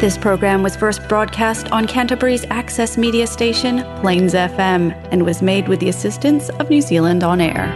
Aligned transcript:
This 0.00 0.18
program 0.18 0.62
was 0.62 0.76
first 0.76 1.00
broadcast 1.08 1.72
on 1.72 1.86
Canterbury's 1.86 2.44
access 2.50 2.96
media 2.98 3.26
station, 3.26 3.74
Plains 4.02 4.34
FM, 4.34 4.82
and 5.10 5.24
was 5.24 5.40
made 5.42 5.68
with 5.68 5.80
the 5.80 5.88
assistance 5.88 6.48
of 6.60 6.68
New 6.70 6.82
Zealand 6.82 7.24
On 7.24 7.40
Air. 7.40 7.66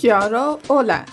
کیارا 0.00 0.58
اولا 0.70 1.04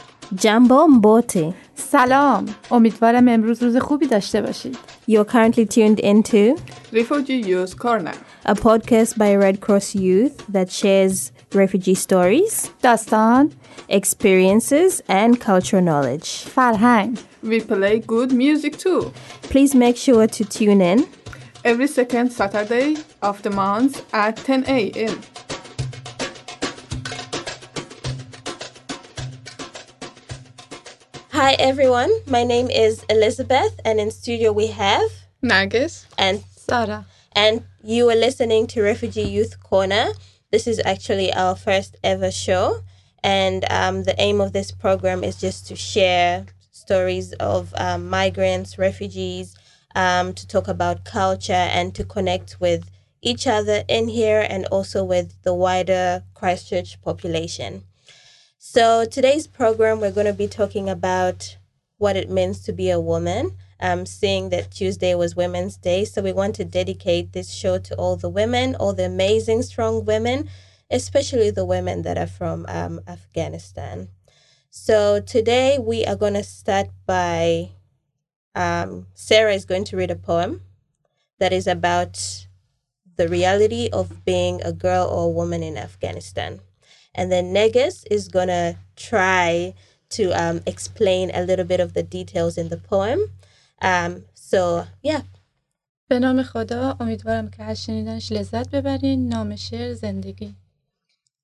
Jambo 0.44 0.88
Mbote. 0.88 1.54
سلام 1.76 2.46
امیدوارم 2.72 3.28
امروز 3.28 3.64
روز 3.64 3.78
خوبی 3.78 4.08
داشته 4.08 4.42
باشید 4.42 4.78
You're 5.10 5.26
currently 5.26 5.66
tuned 5.66 6.00
into 6.00 6.60
ریفوجی 6.94 7.34
یوز 7.34 7.76
کورنر 7.76 8.14
a 8.46 8.54
podcast 8.54 9.18
by 9.18 9.36
Red 9.36 9.60
Cross 9.62 9.96
Youth 9.96 10.38
that 10.54 10.72
shares 10.72 11.32
refugee 11.56 11.96
stories, 11.96 12.68
داستان 12.82 13.52
experiences, 13.90 15.02
and 15.08 15.40
cultural 15.40 15.84
knowledge. 15.84 16.28
فرهنگ 16.56 17.18
We 17.44 17.60
play 17.62 18.00
good 18.00 18.32
music 18.32 18.74
too 18.78 19.02
Please 19.54 19.76
make 19.76 19.98
sure 19.98 20.28
to 20.38 20.44
tune 20.58 20.82
in. 20.82 21.00
every 21.72 21.88
second 21.88 22.32
Saturday 22.32 22.90
of 23.22 23.36
the 23.46 23.50
month 23.50 23.94
at 24.14 24.34
10 24.38 24.64
a.m. 24.68 25.16
Hi, 31.32 31.54
everyone. 31.54 32.12
My 32.26 32.44
name 32.44 32.70
is 32.70 33.04
Elizabeth, 33.10 33.80
and 33.86 34.00
in 34.00 34.12
studio 34.12 34.52
we 34.52 34.68
have 34.68 35.10
نرگس 35.44 36.06
and 36.18 36.40
سارا 36.70 37.06
and 37.36 37.62
you 37.84 38.10
are 38.10 38.16
listening 38.16 38.66
to 38.68 38.82
Refugee 38.82 39.30
Youth 39.38 39.62
Corner. 39.62 40.08
This 40.52 40.66
is 40.68 40.82
actually 40.86 41.32
our 41.34 41.56
first 41.56 41.96
ever 42.04 42.32
show, 42.32 42.82
and 43.25 43.65
um, 43.71 44.05
the 44.05 44.15
aim 44.19 44.41
of 44.41 44.53
this 44.53 44.71
program 44.71 45.23
is 45.23 45.37
just 45.37 45.67
to 45.69 45.77
share 45.77 46.47
stories 46.71 47.33
of 47.35 47.73
um, 47.77 48.09
migrants, 48.09 48.79
refugees, 48.79 49.57
um, 49.95 50.33
to 50.33 50.47
talk 50.47 50.69
about 50.69 51.05
culture, 51.05 51.53
and 51.53 51.95
to 51.95 52.05
connect 52.05 52.61
with 52.61 52.91
each 53.21 53.47
other 53.47 53.85
in 53.89 54.09
here 54.09 54.45
and 54.49 54.67
also 54.67 55.05
with 55.05 55.41
the 55.43 55.55
wider 55.55 56.25
Christchurch 56.35 57.01
population. 57.03 57.85
So 58.59 59.05
today's 59.05 59.47
program, 59.47 60.01
we're 60.01 60.13
going 60.13 60.27
to 60.27 60.33
be 60.33 60.49
talking 60.49 60.89
about 60.89 61.57
what 61.99 62.17
it 62.17 62.31
means 62.31 62.63
to 62.65 62.73
be 62.73 62.91
a 62.91 63.01
woman. 63.01 63.57
Um, 63.81 64.07
seeing 64.07 64.51
that 64.51 64.71
Tuesday 64.71 65.13
was 65.17 65.35
Women's 65.35 65.77
Day, 65.77 66.05
so 66.05 66.23
we 66.23 66.33
want 66.33 66.55
to 66.55 66.65
dedicate 66.65 67.33
this 67.33 67.53
show 67.53 67.79
to 67.79 67.97
all 67.97 68.15
the 68.15 68.29
women, 68.29 68.77
all 68.77 68.93
the 68.93 69.07
amazing, 69.07 69.63
strong 69.63 70.05
women, 70.05 70.49
especially 70.92 71.52
the 71.52 71.66
women 71.66 72.02
that 72.04 72.18
are 72.18 72.28
from 72.28 72.66
um, 72.68 73.02
Afghanistan. 73.08 74.10
So 74.70 75.20
today 75.20 75.80
we 75.80 76.06
are 76.06 76.16
going 76.16 76.34
to 76.36 76.44
start 76.44 76.88
by 77.06 77.72
um, 78.56 79.08
Sarah 79.14 79.54
is 79.54 79.66
going 79.66 79.86
to 79.86 79.98
read 79.98 80.12
a 80.12 80.16
poem 80.16 80.62
that 81.40 81.54
is 81.54 81.68
about 81.68 82.48
the 83.16 83.28
reality 83.28 83.90
of 83.92 84.24
being 84.26 84.62
a 84.64 84.72
girl 84.72 85.08
or 85.08 85.26
a 85.26 85.30
woman 85.30 85.64
in 85.64 85.78
Afghanistan. 85.78 86.60
And 87.14 87.32
then 87.32 87.52
Negus 87.52 88.04
is 88.12 88.28
going 88.28 88.48
to 88.48 88.78
try 88.96 89.74
to 90.10 90.32
um, 90.32 90.62
explain 90.66 91.32
a 91.34 91.44
little 91.44 91.66
bit 91.66 91.80
of 91.80 91.94
the 91.94 92.04
details 92.04 92.58
in 92.58 92.70
the 92.70 92.78
poem. 92.78 93.32
Um, 93.82 94.26
so, 94.34 94.86
yeah, 95.04 95.22
به 96.10 96.20
نام 96.20 96.44
خدا 96.44 96.98
امیدوارم 97.00 97.50
که 97.50 97.64
از 97.64 97.84
شنیدنش 97.84 98.32
لذت 98.32 98.70
ببرین 98.70 99.30
نام 99.30 99.56
شعر 99.56 99.94
زندگی 99.94 100.56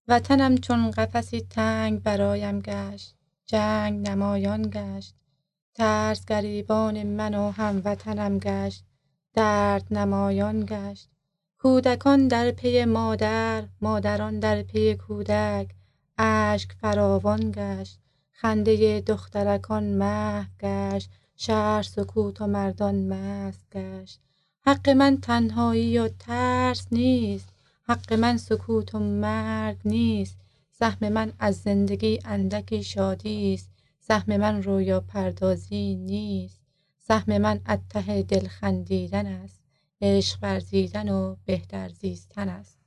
وطنم 0.08 0.56
چون 0.56 0.90
قفسی 0.90 1.40
تنگ 1.40 2.02
برایم 2.02 2.60
گشت 2.60 3.14
جنگ 3.46 4.08
نمایان 4.08 4.70
گشت. 4.70 5.14
ترس 5.74 6.24
گریبان 6.24 7.02
من 7.02 7.34
و 7.34 7.50
هموطنم 7.50 8.38
گشت 8.38 8.84
درد 9.34 9.86
نمایان 9.90 10.66
گشت. 10.66 11.08
کودکان 11.58 12.28
در 12.28 12.50
پی 12.50 12.84
مادر 12.84 13.64
مادران 13.80 14.40
در 14.40 14.62
پی 14.62 14.94
کودک 14.94 15.70
اشک 16.18 16.72
فراوان 16.72 17.52
گشت. 17.54 18.00
خنده 18.32 19.00
دخترکان 19.00 19.84
محو 19.84 20.46
گشت 20.60 21.10
شهر 21.36 21.82
سکوت 21.82 22.40
و 22.40 22.46
مردان 22.46 23.08
مست 23.08 23.66
گشت. 23.72 24.20
حق 24.66 24.88
من 24.88 25.16
تنهایی 25.16 25.98
و 25.98 26.08
ترس 26.08 26.86
نیست 26.92 27.57
حق 27.88 28.12
من 28.12 28.36
سکوت 28.36 28.94
و 28.94 28.98
مرگ 28.98 29.76
نیست 29.84 30.36
سهم 30.72 31.08
من 31.08 31.32
از 31.38 31.56
زندگی 31.56 32.18
اندکی 32.24 32.84
شادی 32.84 33.54
است 33.54 33.70
سهم 34.00 34.36
من 34.36 34.62
رویا 34.62 35.00
پردازی 35.00 35.94
نیست 35.94 36.60
سهم 36.98 37.38
من 37.38 37.60
از 37.64 37.78
ته 37.90 38.22
دل 38.22 38.48
خندیدن 38.48 39.26
است 39.26 39.60
عشق 40.00 40.38
ورزیدن 40.42 41.08
و 41.08 41.36
بهتر 41.44 41.88
زیستن 41.88 42.48
است 42.48 42.78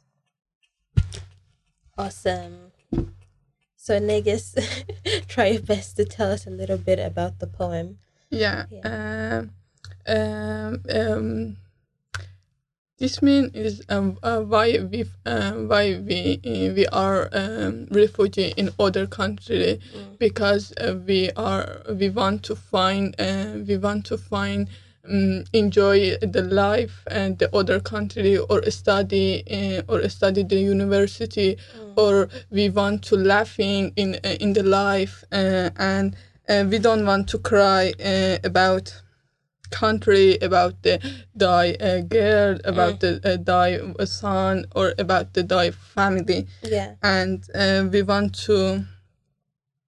awesome. 1.98 2.72
So, 3.76 4.00
Negus, 4.00 4.56
try 5.28 5.48
your 5.48 5.62
best 5.62 5.98
to 5.98 6.06
tell 6.06 6.32
us 6.32 6.48
a 6.48 6.50
little 6.50 6.78
bit 6.78 7.00
about 7.00 7.40
the 7.40 7.48
poem. 7.48 7.88
Yeah. 8.30 8.66
Um, 8.84 9.52
um, 10.08 10.84
um, 10.90 11.58
this 13.02 13.20
mean 13.24 13.50
is 13.56 13.82
um, 13.90 14.16
uh, 14.22 14.42
why 14.42 14.78
we 14.92 15.06
uh, 15.26 15.54
why 15.72 16.00
we 16.08 16.40
uh, 16.46 16.74
we 16.78 16.86
are 16.88 17.30
um, 17.34 17.88
refugee 17.90 18.54
in 18.58 18.70
other 18.80 19.08
country 19.08 19.80
because 20.20 20.72
uh, 20.78 20.94
we 21.08 21.32
are 21.36 21.82
we 22.00 22.10
want 22.10 22.44
to 22.44 22.56
find 22.56 23.16
uh, 23.20 23.54
we 23.68 23.76
want 23.76 24.06
to 24.06 24.18
find 24.20 24.70
um, 25.10 25.44
enjoy 25.52 26.16
the 26.18 26.44
life 26.44 27.04
and 27.08 27.40
the 27.40 27.50
other 27.56 27.80
country 27.80 28.38
or 28.38 28.62
study 28.70 29.44
uh, 29.50 29.82
or 29.92 30.08
study 30.08 30.44
the 30.44 30.60
university 30.60 31.58
or 31.98 32.30
we 32.52 32.70
want 32.70 33.02
to 33.02 33.16
laughing 33.16 33.92
in 33.96 34.20
uh, 34.24 34.36
in 34.40 34.54
the 34.54 34.64
life 34.64 35.24
uh, 35.32 35.72
and 35.78 36.16
uh, 36.48 36.64
we 36.70 36.78
don't 36.78 37.06
want 37.06 37.28
to 37.30 37.40
cry 37.40 37.94
uh, 38.06 38.38
about 38.44 38.94
country 39.72 40.38
about 40.42 40.82
the 40.84 41.00
die 41.36 41.72
uh, 41.80 42.02
girl 42.02 42.60
about 42.66 43.00
the 43.00 43.20
uh, 43.24 43.38
die 43.38 43.80
son 44.06 44.66
or 44.76 44.94
about 45.00 45.34
the 45.34 45.44
die 45.44 45.72
family 45.72 46.48
Yeah, 46.62 46.96
and 47.02 47.44
uh, 47.56 47.88
we 47.92 48.02
want 48.04 48.36
to 48.46 48.86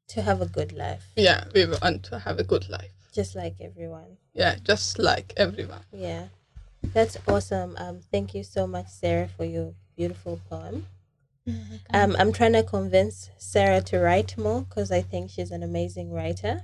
to 0.07 0.21
have 0.21 0.41
a 0.41 0.45
good 0.47 0.71
life, 0.73 1.05
yeah 1.15 1.45
we 1.53 1.65
want 1.65 2.03
to 2.03 2.19
have 2.19 2.39
a 2.39 2.43
good 2.43 2.69
life 2.69 2.91
just 3.13 3.35
like 3.35 3.55
everyone. 3.61 4.17
yeah 4.33 4.55
just 4.63 4.99
like 4.99 5.33
everyone 5.37 5.83
Yeah, 5.91 6.25
that's 6.93 7.17
awesome. 7.27 7.75
Um, 7.77 7.99
thank 8.11 8.33
you 8.35 8.43
so 8.43 8.67
much, 8.67 8.87
Sarah, 8.89 9.27
for 9.37 9.45
your 9.45 9.73
beautiful 9.95 10.39
poem. 10.49 10.87
Um, 11.93 12.15
I'm 12.19 12.31
trying 12.31 12.53
to 12.53 12.63
convince 12.63 13.29
Sarah 13.37 13.81
to 13.89 13.99
write 13.99 14.37
more 14.37 14.61
because 14.61 14.91
I 14.91 15.01
think 15.01 15.29
she's 15.31 15.51
an 15.51 15.63
amazing 15.63 16.11
writer. 16.11 16.63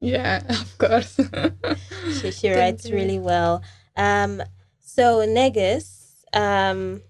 Yeah 0.00 0.42
of 0.48 0.78
course 0.78 1.18
She, 2.20 2.30
she 2.30 2.50
writes 2.50 2.90
really 2.90 3.18
well. 3.18 3.62
Um, 3.96 4.42
so 4.80 5.24
Negus, 5.24 6.24
um, 6.32 7.02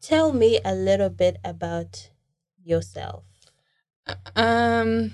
tell 0.00 0.32
me 0.32 0.60
a 0.64 0.74
little 0.74 1.10
bit 1.10 1.38
about 1.44 2.10
yourself. 2.64 3.24
Um, 4.36 5.12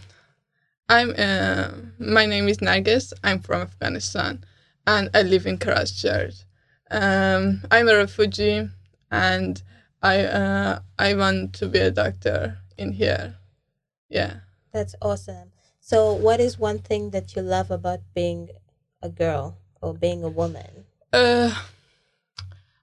I'm. 0.88 1.14
Uh, 1.18 1.70
my 1.98 2.26
name 2.26 2.48
is 2.48 2.58
Nargis. 2.58 3.12
I'm 3.24 3.40
from 3.40 3.62
Afghanistan, 3.62 4.44
and 4.86 5.10
I 5.14 5.22
live 5.22 5.46
in 5.46 5.58
Christchurch. 5.58 6.34
Um, 6.90 7.62
I'm 7.70 7.88
a 7.88 7.96
refugee, 7.96 8.68
and 9.10 9.62
I 10.02 10.24
uh, 10.24 10.78
I 10.98 11.14
want 11.14 11.54
to 11.54 11.66
be 11.68 11.80
a 11.80 11.90
doctor 11.90 12.58
in 12.78 12.92
here. 12.92 13.36
Yeah. 14.08 14.40
That's 14.72 14.94
awesome. 15.02 15.53
So, 15.83 16.13
what 16.13 16.39
is 16.39 16.59
one 16.59 16.79
thing 16.79 17.11
that 17.11 17.35
you 17.35 17.41
love 17.41 17.71
about 17.71 17.99
being 18.13 18.49
a 19.01 19.09
girl 19.09 19.57
or 19.81 19.93
being 19.93 20.23
a 20.23 20.29
woman? 20.29 20.85
Uh, 21.11 21.49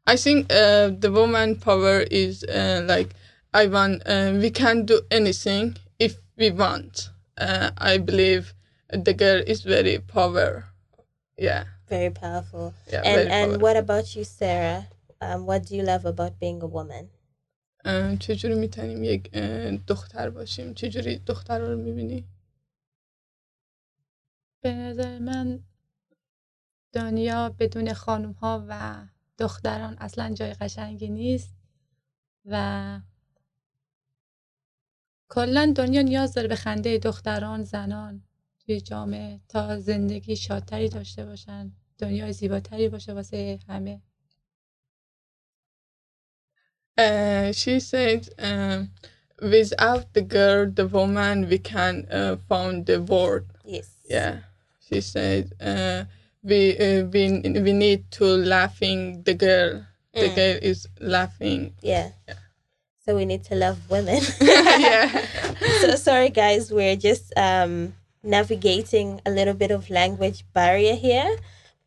I 0.07 0.17
think 0.17 0.53
uh, 0.53 0.91
the 0.99 1.13
woman 1.13 1.57
power 1.57 2.01
is 2.01 2.43
uh, 2.45 2.85
like 2.89 3.11
I 3.55 3.67
want. 3.67 4.03
Uh, 4.07 4.33
we 4.41 4.51
can 4.51 4.87
do 4.87 5.03
anything 5.11 5.77
if 5.99 6.17
we 6.37 6.51
want. 6.51 7.11
Uh, 7.39 7.71
I 7.79 7.99
believe 7.99 8.55
the 8.91 9.15
girl 9.15 9.43
is 9.47 9.63
very 9.63 9.99
power. 9.99 10.65
Yeah. 11.37 11.65
Very 11.89 12.11
powerful. 12.11 12.75
Yeah. 12.91 13.03
and 13.05 13.15
very 13.15 13.29
and 13.29 13.47
powerful. 13.47 13.61
what 13.61 13.77
about 13.77 14.17
you, 14.17 14.25
Sarah? 14.25 14.89
Um, 15.21 15.47
what 15.47 15.67
do 15.67 15.77
you 15.77 15.83
love 15.83 16.05
about 16.05 16.41
being 16.41 16.63
a 16.63 16.67
woman? 16.67 17.11
اه، 17.85 18.17
چجوری 18.17 18.55
میتونیم 18.55 19.05
یک 19.05 19.31
اه، 19.33 19.77
دختر 19.77 20.31
باشیم 20.31 20.75
چجوری 20.75 21.19
دختر 21.19 21.59
رو 21.59 21.77
میبینی 21.77 22.25
به 24.62 24.74
نظر 24.74 25.20
من 25.20 25.60
دنیا 26.94 27.50
بدون 27.60 27.94
خانوم 27.94 28.32
ها 28.32 28.66
و 28.70 29.06
دختران 29.38 29.98
اصلا 30.00 30.34
جای 30.34 30.54
قشنگی 30.54 31.10
نیست 31.10 31.56
و 32.46 33.00
کلا 35.30 35.74
دنیا 35.76 36.02
نیاز 36.02 36.34
داره 36.34 36.48
به 36.48 36.56
خنده 36.56 36.98
دختران 36.98 37.64
زنان 37.64 38.24
توی 38.60 38.82
جامعه 38.82 39.40
تا 39.50 39.80
زندگی 39.80 40.36
شادتری 40.36 40.90
داشته 40.90 41.26
باشن 41.26 41.72
دنیای 41.98 42.34
زیباتری 42.34 42.90
باشه 42.90 43.14
واسه 43.14 43.60
همه 43.68 44.02
Uh, 46.98 47.52
she 47.52 47.80
said, 47.80 48.30
um, 48.38 48.92
without 49.42 50.14
the 50.14 50.22
girl, 50.22 50.70
the 50.70 50.86
woman, 50.86 51.50
we 51.50 51.58
can 51.58 52.06
uh, 52.12 52.36
found 52.50 52.86
the 52.86 53.02
world. 53.02 53.46
Yes. 53.66 53.90
Yeah, 54.10 54.42
she 54.92 55.02
said, 55.02 55.54
uh, 55.62 56.04
we 56.44 56.78
uh, 56.78 57.06
we 57.06 57.40
we 57.62 57.74
need 57.74 58.10
to 58.12 58.26
laughing 58.26 59.24
the 59.24 59.34
girl. 59.34 59.86
The 60.14 60.28
Mm. 60.30 60.36
girl 60.36 60.56
is 60.62 60.88
laughing. 61.00 61.74
Yeah. 61.82 62.10
So 63.06 63.16
we 63.16 63.26
need 63.26 63.44
to 63.46 63.56
love 63.56 63.78
women. 63.90 64.22
yeah. 64.42 65.08
so 65.80 65.96
sorry 65.96 66.30
guys, 66.30 66.72
we're 66.72 66.96
just 66.98 67.32
um 67.38 67.94
navigating 68.24 69.22
a 69.26 69.32
little 69.32 69.54
bit 69.56 69.72
of 69.72 69.90
language 69.90 70.44
barrier 70.54 70.96
here. 70.96 71.38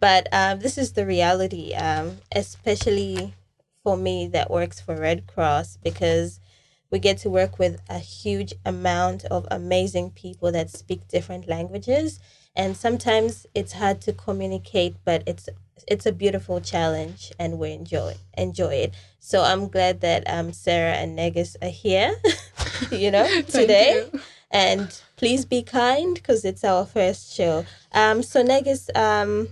But 0.00 0.28
um, 0.32 0.58
this 0.60 0.76
is 0.76 0.92
the 0.92 1.06
reality, 1.06 1.72
um, 1.74 2.18
especially 2.34 3.34
for 3.82 3.96
me 3.96 4.26
that 4.28 4.50
works 4.50 4.80
for 4.80 4.96
Red 4.96 5.26
Cross 5.26 5.78
because 5.82 6.40
we 6.90 6.98
get 6.98 7.18
to 7.18 7.30
work 7.30 7.58
with 7.58 7.80
a 7.88 7.98
huge 7.98 8.52
amount 8.64 9.24
of 9.26 9.46
amazing 9.50 10.10
people 10.10 10.52
that 10.52 10.70
speak 10.70 11.08
different 11.08 11.48
languages 11.48 12.18
and 12.56 12.76
sometimes 12.76 13.46
it's 13.54 13.72
hard 13.74 14.00
to 14.00 14.12
communicate 14.12 14.94
but 15.04 15.22
it's 15.26 15.48
it's 15.88 16.06
a 16.06 16.12
beautiful 16.12 16.60
challenge 16.60 17.32
and 17.38 17.58
we 17.58 17.72
enjoy 17.72 18.14
enjoy 18.38 18.72
it 18.74 18.94
so 19.18 19.42
i'm 19.42 19.68
glad 19.68 20.00
that 20.00 20.22
um 20.30 20.52
sarah 20.52 20.92
and 20.94 21.16
negus 21.16 21.56
are 21.60 21.68
here 21.68 22.14
you 22.90 23.10
know 23.10 23.26
today 23.48 24.08
you. 24.12 24.20
and 24.50 25.02
please 25.16 25.44
be 25.44 25.62
kind 25.62 26.14
because 26.14 26.44
it's 26.44 26.64
our 26.64 26.86
first 26.86 27.34
show 27.34 27.64
um 27.92 28.22
so 28.22 28.42
negus 28.42 28.88
um 28.94 29.48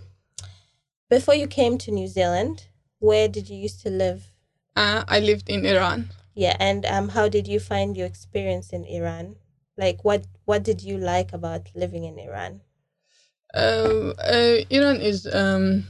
before 1.11 1.35
you 1.35 1.47
came 1.47 1.77
to 1.79 1.91
new 1.91 2.07
zealand 2.07 2.67
where 2.99 3.29
did 3.29 3.49
you 3.49 3.57
used 3.57 3.81
to 3.83 3.91
live 3.91 4.29
Uh, 4.75 5.05
I 5.07 5.21
lived 5.21 5.51
in 5.53 5.67
Iran. 5.67 6.09
yeah, 6.35 6.57
and 6.57 6.87
um, 6.89 7.11
how 7.13 7.29
did 7.29 7.45
you 7.47 7.61
find 7.61 7.93
your 7.93 8.07
experience 8.09 8.73
in 8.73 8.89
Iran? 8.89 9.37
Like, 9.77 10.01
what 10.01 10.25
what 10.49 10.63
did 10.65 10.81
you 10.81 10.97
like 10.97 11.29
about 11.37 11.69
living 11.77 12.05
in 12.09 12.17
Iran? 12.17 12.65
Uh, 13.55 14.13
uh, 14.19 14.57
Iran 14.71 15.01
is 15.01 15.27
um, 15.33 15.85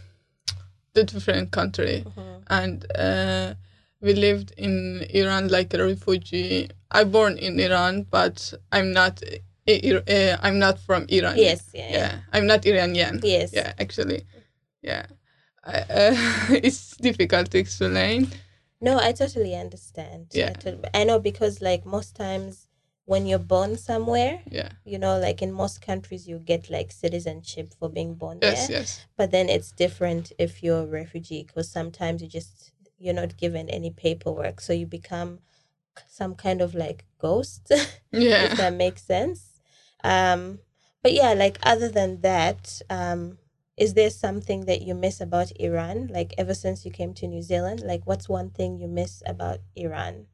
the 0.94 1.04
different 1.04 1.50
country, 1.50 2.04
Mm-hmm. 2.06 2.42
and 2.50 2.86
uh, 2.98 3.54
we 4.00 4.14
lived 4.14 4.52
in 4.56 5.06
Iran 5.10 5.48
like 5.48 5.72
a 5.74 5.84
refugee. 5.84 6.68
I 6.90 7.04
born 7.04 7.38
in 7.38 7.58
Iran, 7.60 8.02
but 8.10 8.52
I'm 8.72 8.92
not. 8.92 9.22
uh, 9.68 10.36
I'm 10.42 10.58
not 10.58 10.78
from 10.80 11.06
Iran. 11.08 11.38
Yes, 11.38 11.70
yeah, 11.72 11.90
yeah. 11.90 11.98
yeah. 11.98 12.18
I'm 12.32 12.46
not 12.46 12.66
Iranian. 12.66 13.20
Yes. 13.22 13.52
Yeah, 13.52 13.72
actually, 13.78 14.24
yeah. 14.82 15.06
I, 15.64 15.78
uh, 15.88 16.16
it's 16.50 16.96
difficult 16.96 17.50
to 17.52 17.58
explain. 17.58 18.28
No, 18.80 18.98
I 18.98 19.12
totally 19.12 19.54
understand. 19.54 20.26
I, 20.34 20.38
Yeah. 20.38 20.54
I 20.92 21.04
know 21.04 21.20
because 21.20 21.62
like 21.62 21.86
most 21.86 22.16
times 22.16 22.66
when 23.04 23.26
you're 23.26 23.38
born 23.38 23.76
somewhere, 23.76 24.40
Yeah. 24.50 24.70
you 24.84 24.98
know, 24.98 25.18
like 25.18 25.42
in 25.42 25.52
most 25.52 25.82
countries 25.82 26.28
you 26.28 26.38
get 26.38 26.70
like 26.70 26.92
citizenship 26.92 27.74
for 27.78 27.88
being 27.88 28.14
born 28.14 28.38
Yes. 28.40 28.68
there. 28.68 28.78
Yes. 28.80 29.06
But 29.16 29.30
then 29.30 29.48
it's 29.48 29.72
different 29.72 30.32
if 30.38 30.62
you're 30.62 30.82
a 30.82 30.86
refugee 30.86 31.44
because 31.44 31.68
sometimes 31.70 32.22
you 32.22 32.28
just 32.28 32.72
you're 32.98 33.14
not 33.14 33.36
given 33.36 33.68
any 33.68 33.90
paperwork, 33.90 34.60
so 34.60 34.72
you 34.72 34.86
become 34.86 35.40
some 36.08 36.34
kind 36.36 36.60
of 36.62 36.74
like 36.74 37.04
ghost. 37.18 37.70
Yeah. 38.12 38.44
if 38.44 38.56
that 38.58 38.74
makes 38.74 39.02
sense. 39.02 39.60
Um, 40.04 40.60
but 41.02 41.12
yeah, 41.12 41.32
like 41.32 41.58
other 41.62 41.88
than 41.88 42.20
that, 42.20 42.80
um, 42.90 43.38
is 43.76 43.94
there 43.94 44.10
something 44.10 44.66
that 44.66 44.82
you 44.82 44.94
miss 44.94 45.20
about 45.20 45.50
Iran? 45.58 46.08
Like 46.08 46.34
ever 46.38 46.54
since 46.54 46.84
you 46.84 46.90
came 46.92 47.14
to 47.14 47.26
New 47.26 47.42
Zealand, 47.42 47.80
like 47.80 48.02
what's 48.04 48.28
one 48.28 48.50
thing 48.50 48.78
you 48.78 48.86
miss 48.86 49.22
about 49.26 49.58
Iran? 49.74 50.26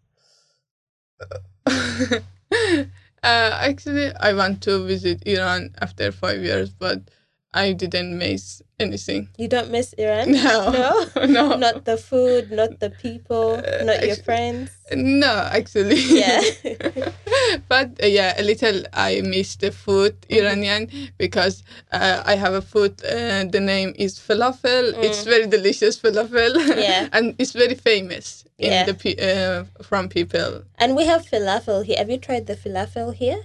uh, 3.22 3.50
actually, 3.62 4.12
I 4.14 4.32
want 4.32 4.62
to 4.62 4.84
visit 4.86 5.26
Iran 5.26 5.74
after 5.80 6.12
five 6.12 6.42
years, 6.42 6.70
but 6.70 7.02
I 7.54 7.72
didn't 7.72 8.18
miss 8.18 8.60
anything. 8.78 9.28
You 9.38 9.48
don't 9.48 9.70
miss 9.70 9.94
Iran? 9.94 10.32
No, 10.32 10.70
No? 11.16 11.24
no, 11.26 11.56
Not 11.56 11.84
the 11.86 11.96
food, 11.96 12.52
not 12.52 12.78
the 12.78 12.90
people, 12.90 13.56
Uh, 13.56 13.84
not 13.84 14.04
your 14.04 14.16
friends. 14.16 14.70
no. 14.92 15.48
Actually, 15.50 15.96
Yeah. 15.96 16.42
but 17.68 17.88
uh, 18.02 18.06
yeah, 18.06 18.34
a 18.36 18.42
little. 18.44 18.82
I 18.92 19.22
miss 19.24 19.56
the 19.56 19.72
food 19.72 20.14
Mm-hmm. 20.28 20.38
Iranian 20.44 20.82
because 21.16 21.62
uh, 21.90 22.22
I 22.24 22.36
have 22.36 22.52
a 22.52 22.60
food. 22.62 23.00
Uh, 23.04 23.44
the 23.48 23.60
name 23.60 23.94
is 23.96 24.18
falafel. 24.20 24.92
It's 25.02 25.24
very 25.24 25.46
delicious 25.46 25.96
falafel. 25.98 26.52
Mm. 26.52 26.76
Yeah. 26.76 27.08
and 27.16 27.34
it's 27.38 27.52
very 27.52 27.74
famous 27.74 28.44
in 28.58 28.72
Yeah. 28.72 28.84
the 28.84 28.94
pe- 28.94 29.16
uh, 29.16 29.64
from 29.82 30.08
people. 30.12 30.64
And 30.78 30.94
we 30.94 31.06
have 31.06 31.24
falafel 31.24 31.84
here. 31.84 31.96
Have 31.96 32.10
you 32.10 32.18
tried 32.18 32.44
the 32.46 32.56
falafel 32.56 33.14
here? 33.14 33.40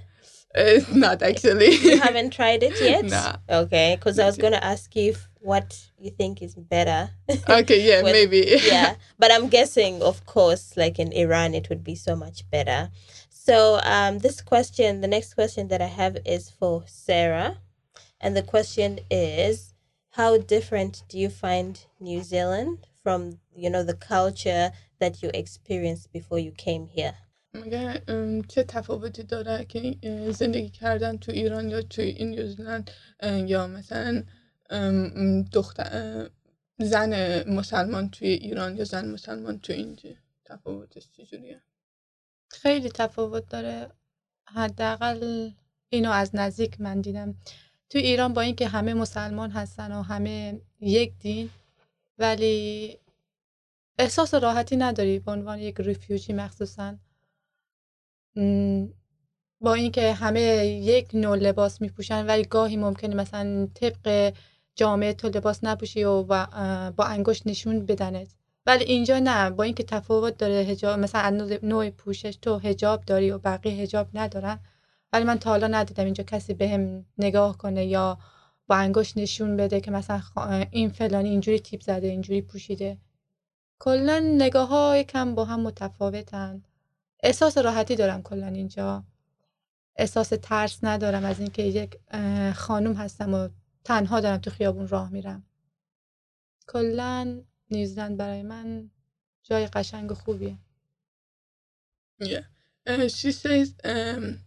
Uh, 0.55 0.79
not 0.93 1.21
actually. 1.21 1.75
You 1.75 1.99
haven't 1.99 2.31
tried 2.31 2.63
it 2.63 2.79
yet? 2.79 3.05
Nah. 3.05 3.37
Okay, 3.49 3.95
because 3.95 4.19
I 4.19 4.25
was 4.25 4.37
going 4.37 4.53
to 4.53 4.63
ask 4.63 4.95
you 4.95 5.11
if, 5.11 5.27
what 5.39 5.77
you 5.99 6.09
think 6.09 6.41
is 6.41 6.55
better. 6.55 7.09
okay, 7.49 7.81
yeah, 7.81 8.01
maybe. 8.01 8.59
yeah 8.63 8.95
but 9.19 9.31
i'm 9.31 9.47
guessing 9.47 10.01
of 10.01 10.25
course 10.25 10.75
like 10.77 10.99
in 10.99 11.11
iran 11.11 11.53
it 11.53 11.69
would 11.69 11.83
be 11.83 11.95
so 11.95 12.15
much 12.15 12.49
better 12.49 12.89
so 13.29 13.79
um 13.83 14.19
this 14.19 14.41
question 14.41 15.01
the 15.01 15.07
next 15.07 15.33
question 15.33 15.67
that 15.67 15.81
i 15.81 15.87
have 15.87 16.17
is 16.25 16.49
for 16.49 16.83
sarah 16.87 17.57
and 18.21 18.35
the 18.35 18.43
question 18.43 18.99
is 19.09 19.73
how 20.11 20.37
different 20.37 21.03
do 21.09 21.17
you 21.17 21.29
find 21.29 21.85
new 21.99 22.21
zealand 22.21 22.87
from 23.01 23.39
you 23.55 23.69
know 23.69 23.83
the 23.83 23.95
culture 23.95 24.71
that 24.99 25.21
you 25.21 25.29
experienced 25.33 26.11
before 26.11 26.39
you 26.39 26.51
came 26.51 26.87
here 26.87 27.15
ام، 28.07 28.41
چه 28.41 28.63
تفاوتی 28.63 29.23
داره 29.23 29.65
که 29.65 29.97
زندگی 30.31 30.69
کردن 30.69 31.17
تو 31.17 31.31
ایران 31.31 31.69
یا 31.69 31.81
تو 31.81 32.01
این 32.01 32.29
نیوزلند 32.29 32.91
اه، 33.19 33.39
یا 33.39 33.67
مثلا 33.67 34.23
دختر 35.53 36.29
زن 36.79 37.43
مسلمان 37.49 38.09
توی 38.09 38.27
ایران 38.27 38.77
یا 38.77 38.83
زن 38.83 39.11
مسلمان 39.11 39.59
تو 39.59 39.73
اینجا 39.73 40.09
تفاوتش 40.45 41.09
چجوریه 41.11 41.61
خیلی 42.49 42.89
تفاوت 42.89 43.49
داره. 43.49 43.89
حداقل 44.47 45.51
اینو 45.89 46.11
از 46.11 46.35
نزدیک 46.35 46.81
من 46.81 47.01
دیدم. 47.01 47.35
تو 47.89 47.97
ایران 47.97 48.33
با 48.33 48.41
اینکه 48.41 48.67
همه 48.67 48.93
مسلمان 48.93 49.51
هستن 49.51 49.91
و 49.91 50.01
همه 50.01 50.61
یک 50.81 51.13
دین 51.19 51.49
ولی 52.17 52.97
احساس 53.99 54.33
راحتی 54.33 54.77
نداری 54.77 55.19
به 55.19 55.31
عنوان 55.31 55.59
یک 55.59 55.75
ریفیوجی 55.79 56.33
مخصوصا. 56.33 56.97
با 59.61 59.73
اینکه 59.73 60.13
همه 60.13 60.41
یک 60.65 61.09
نوع 61.13 61.37
لباس 61.37 61.81
میپوشن 61.81 62.25
ولی 62.25 62.43
گاهی 62.43 62.77
ممکنه 62.77 63.15
مثلا 63.15 63.67
طبق 63.73 64.33
جامعه 64.75 65.13
تو 65.13 65.27
لباس 65.27 65.63
نپوشی 65.63 66.03
و 66.03 66.23
با, 66.91 67.03
انگشت 67.05 67.47
نشون 67.47 67.85
بدنت. 67.85 68.27
ولی 68.65 68.83
اینجا 68.83 69.19
نه 69.19 69.49
با 69.49 69.63
اینکه 69.63 69.83
تفاوت 69.83 70.37
داره 70.37 70.53
هجاب 70.53 70.99
مثلا 70.99 71.29
نوع- 71.63 71.89
پوشش 71.89 72.35
تو 72.41 72.57
هجاب 72.57 73.05
داری 73.05 73.31
و 73.31 73.37
بقیه 73.37 73.73
هجاب 73.73 74.07
ندارن. 74.13 74.59
ولی 75.13 75.23
من 75.23 75.39
تا 75.39 75.49
حالا 75.49 75.67
ندیدم 75.67 76.05
اینجا 76.05 76.23
کسی 76.23 76.53
بهم 76.53 77.05
نگاه 77.17 77.57
کنه 77.57 77.85
یا 77.85 78.17
با 78.67 78.75
انگشت 78.75 79.17
نشون 79.17 79.57
بده 79.57 79.81
که 79.81 79.91
مثلا 79.91 80.21
این 80.71 80.89
فلانی 80.89 81.29
اینجوری 81.29 81.59
تیپ 81.59 81.81
زده 81.81 82.07
اینجوری 82.07 82.41
پوشیده. 82.41 82.97
کلا 83.79 84.19
نگاه 84.19 84.67
ها 84.67 84.97
یکم 84.97 85.35
با 85.35 85.45
هم 85.45 85.59
متفاوتن. 85.59 86.63
احساس 87.23 87.59
راحتی 87.59 87.95
دارم 87.95 88.23
کلا 88.23 88.47
اینجا 88.47 89.05
احساس 89.97 90.29
ترس 90.29 90.79
ندارم 90.83 91.25
از 91.25 91.39
اینکه 91.39 91.63
یک 91.63 91.99
اه، 92.11 92.53
خانوم 92.53 92.93
هستم 92.93 93.33
و 93.33 93.49
تنها 93.83 94.19
دارم 94.19 94.37
تو 94.37 94.51
خیابون 94.51 94.87
راه 94.87 95.09
میرم 95.09 95.43
کلا 96.67 97.41
نیوزلند 97.71 98.17
برای 98.17 98.43
من 98.43 98.91
جای 99.43 99.67
قشنگ 99.67 100.11
و 100.11 100.15
خوبیه 100.15 100.57
Yeah. 102.19 102.45
Uh, 102.87 103.07
she 103.09 103.31
says 103.31 103.75
um, 103.83 104.39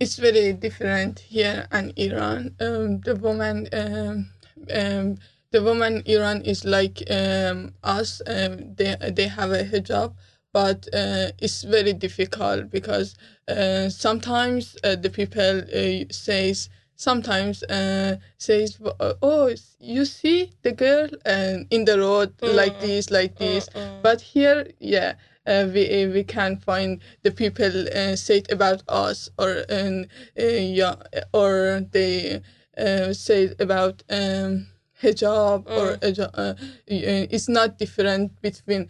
it's 0.00 0.16
very 0.16 0.52
different 0.52 1.20
here 1.20 1.66
and 1.72 1.92
Iran. 1.98 2.54
Um, 2.60 3.00
the 3.00 3.16
woman, 3.16 3.68
um, 3.72 4.30
um, 4.80 5.16
the 5.52 5.62
woman 5.62 6.02
in 6.06 6.16
Iran 6.16 6.42
is 6.42 6.64
like 6.64 7.02
um, 7.10 7.74
us. 7.82 8.22
Um, 8.26 8.74
they 8.76 8.96
they 9.16 9.28
have 9.28 9.52
a 9.52 9.64
hijab, 9.64 10.14
but 10.52 10.88
uh, 10.92 11.30
it's 11.38 11.62
very 11.62 11.92
difficult 11.92 12.70
because 12.70 13.14
uh, 13.48 13.88
sometimes 13.88 14.76
uh, 14.84 14.96
the 14.96 15.10
people 15.10 15.58
uh, 15.74 16.04
says 16.10 16.68
sometimes 16.96 17.62
uh, 17.64 18.16
says 18.36 18.78
oh 19.22 19.54
you 19.78 20.04
see 20.04 20.52
the 20.62 20.72
girl 20.72 21.08
uh, 21.24 21.56
in 21.70 21.84
the 21.84 21.98
road 21.98 22.32
like 22.42 22.78
this 22.80 23.10
like 23.10 23.36
this. 23.38 23.68
but 24.02 24.20
here 24.20 24.66
yeah 24.80 25.14
uh, 25.46 25.66
we 25.72 26.06
we 26.06 26.22
can 26.24 26.56
find 26.56 27.00
the 27.22 27.30
people 27.30 27.88
uh, 27.94 28.14
say 28.16 28.38
it 28.38 28.52
about 28.52 28.82
us 28.88 29.30
or 29.38 29.64
uh, 29.70 30.02
yeah 30.36 30.96
or 31.32 31.80
they 31.92 32.40
uh, 32.76 33.12
say 33.12 33.54
about 33.58 34.02
um, 34.10 34.66
hijab 35.02 35.66
or 35.66 35.96
uh, 36.02 36.38
uh, 36.38 36.54
it's 36.88 37.48
not 37.48 37.78
different 37.78 38.40
between 38.42 38.88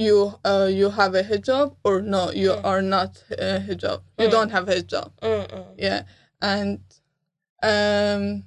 you 0.00 0.34
uh, 0.44 0.68
you 0.70 0.90
have 0.90 1.14
a 1.14 1.22
hijab 1.22 1.76
or 1.84 2.00
no 2.00 2.30
you 2.30 2.50
mm. 2.50 2.64
are 2.64 2.82
not 2.82 3.22
a 3.30 3.56
uh, 3.56 3.60
hijab. 3.60 4.00
You 4.18 4.28
mm. 4.28 4.30
don't 4.30 4.50
have 4.50 4.66
hijab. 4.66 5.10
Mm-mm. 5.22 5.66
yeah. 5.76 6.02
And 6.40 6.80
um 7.62 8.44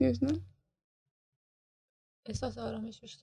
username 0.00 0.40
uh, 2.26 2.32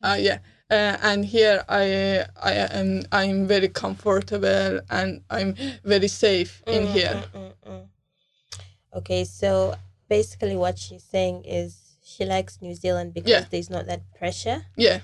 ah, 0.03 0.15
yeah. 0.15 0.39
Uh, 0.69 0.98
and 1.01 1.25
here 1.25 1.63
i 1.67 2.24
i 2.41 2.53
am 2.53 3.01
i'm 3.12 3.48
very 3.48 3.67
comfortable 3.67 4.79
and 4.89 5.21
i'm 5.29 5.55
very 5.83 6.07
safe 6.07 6.62
in 6.67 6.83
mm-hmm, 6.83 6.93
here. 6.93 7.24
mm-hmm. 7.33 7.81
okay 8.93 9.24
so 9.24 9.74
basically 10.07 10.55
what 10.55 10.77
she's 10.77 11.03
saying 11.03 11.43
is 11.45 11.98
she 12.03 12.25
likes 12.25 12.62
new 12.62 12.75
zealand 12.75 13.13
because 13.13 13.29
yeah. 13.31 13.45
there's 13.50 13.69
not 13.69 13.86
that 13.88 14.01
pressure. 14.13 14.65
Yeah. 14.75 15.00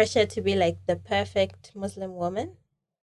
Yes. 0.00 0.12
Pressure 0.12 0.26
to 0.34 0.40
be 0.40 0.54
like 0.54 0.78
the 0.86 0.96
perfect 0.96 1.72
Muslim 1.74 2.14
woman. 2.14 2.56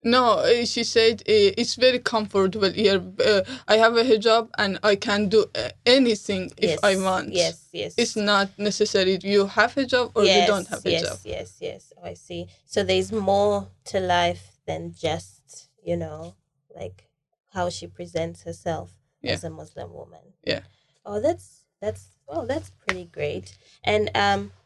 No, 0.02 0.38
uh, 0.38 0.64
she 0.64 0.84
said 0.84 1.22
uh, 1.22 1.60
it's 1.60 1.74
very 1.74 1.98
comfortable 1.98 2.70
here. 2.70 3.02
Uh, 3.24 3.42
I 3.66 3.76
have 3.76 3.96
a 3.96 4.04
hijab 4.04 4.50
and 4.56 4.78
I 4.82 4.94
can 4.94 5.28
do 5.28 5.46
uh, 5.54 5.70
anything 5.84 6.52
if 6.56 6.70
yes. 6.70 6.78
I 6.82 6.96
want. 6.96 7.32
Yes, 7.32 7.68
yes. 7.72 7.94
It's 7.96 8.14
not 8.14 8.50
necessary 8.56 9.18
you 9.22 9.46
have 9.46 9.76
a 9.76 9.80
hijab 9.80 10.12
or 10.14 10.24
you 10.24 10.46
don't 10.46 10.68
have 10.68 10.82
yes, 10.84 11.02
hijab. 11.02 11.18
Yes, 11.24 11.56
yes, 11.60 11.92
Oh, 11.96 12.06
I 12.06 12.14
see. 12.14 12.46
So 12.66 12.84
there's 12.84 13.10
more 13.10 13.66
to 13.86 14.00
life 14.00 14.52
than 14.66 14.94
just, 14.94 15.70
you 15.82 15.96
know, 15.96 16.36
like 16.74 17.08
how 17.52 17.68
she 17.68 17.86
presents 17.88 18.42
herself 18.44 18.92
Yeah. 19.22 19.32
as 19.32 19.44
a 19.44 19.50
Muslim 19.50 19.92
woman. 19.92 20.24
Yeah. 20.44 20.60
Oh, 21.04 21.20
that's 21.20 21.64
that's 21.80 22.16
oh, 22.28 22.46
that's 22.46 22.70
pretty 22.70 23.06
great. 23.06 23.56
And 23.82 24.10
um, 24.14 24.52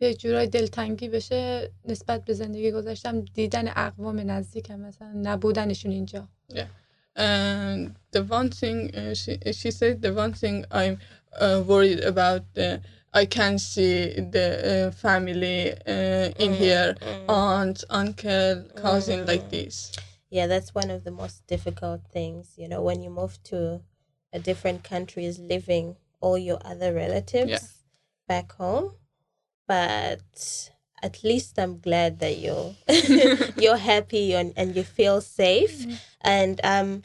یه 0.00 0.14
جورای 0.14 0.46
دلتنگی 0.46 1.08
بشه 1.08 1.70
نسبت 1.84 2.24
به 2.24 2.32
زندگی 2.32 2.72
گذاشتم 2.72 3.20
دیدن 3.20 3.68
اقوام 3.68 4.30
نزدیکم 4.30 4.80
مثلا 4.80 5.12
نبودنشون 5.14 5.92
اینجا 5.92 6.28
And 7.16 7.94
the 8.10 8.22
one 8.38 8.50
thing 8.60 8.78
uh, 9.00 9.14
she 9.14 9.32
she 9.60 9.70
said 9.70 10.02
the 10.02 10.12
one 10.22 10.32
thing 10.42 10.56
I'm 10.80 10.96
uh, 11.44 11.62
worried 11.70 12.00
about 12.12 12.42
uh, 12.56 12.78
I 13.20 13.24
can 13.36 13.54
see 13.70 13.94
the 14.36 14.48
uh, 14.72 14.90
family 15.04 15.60
uh, 15.94 16.44
in 16.44 16.50
here 16.62 16.90
aunt 17.28 17.78
uncle 18.00 18.54
cousin 18.82 19.20
like 19.30 19.46
this 19.56 19.76
Yeah, 20.36 20.48
that's 20.52 20.74
one 20.74 20.90
of 20.90 21.04
the 21.04 21.12
most 21.22 21.46
difficult 21.46 22.00
things, 22.16 22.44
you 22.60 22.66
know, 22.66 22.82
when 22.88 22.98
you 23.04 23.10
move 23.22 23.34
to 23.44 23.58
a 24.32 24.40
different 24.48 24.82
country 24.82 25.24
is 25.26 25.38
living 25.38 25.86
all 26.20 26.36
your 26.36 26.58
other 26.64 26.90
relatives 26.92 27.50
Yeah. 27.50 27.60
back 28.32 28.48
home. 28.62 28.86
But 29.68 30.70
at 31.02 31.24
least 31.24 31.58
I'm 31.58 31.78
glad 31.80 32.18
that 32.20 32.38
you're 32.38 32.74
you're 33.62 33.82
happy 33.94 34.34
and, 34.34 34.52
and 34.56 34.76
you 34.76 34.84
feel 34.84 35.20
safe. 35.20 35.76
And 36.20 36.60
um 36.64 37.02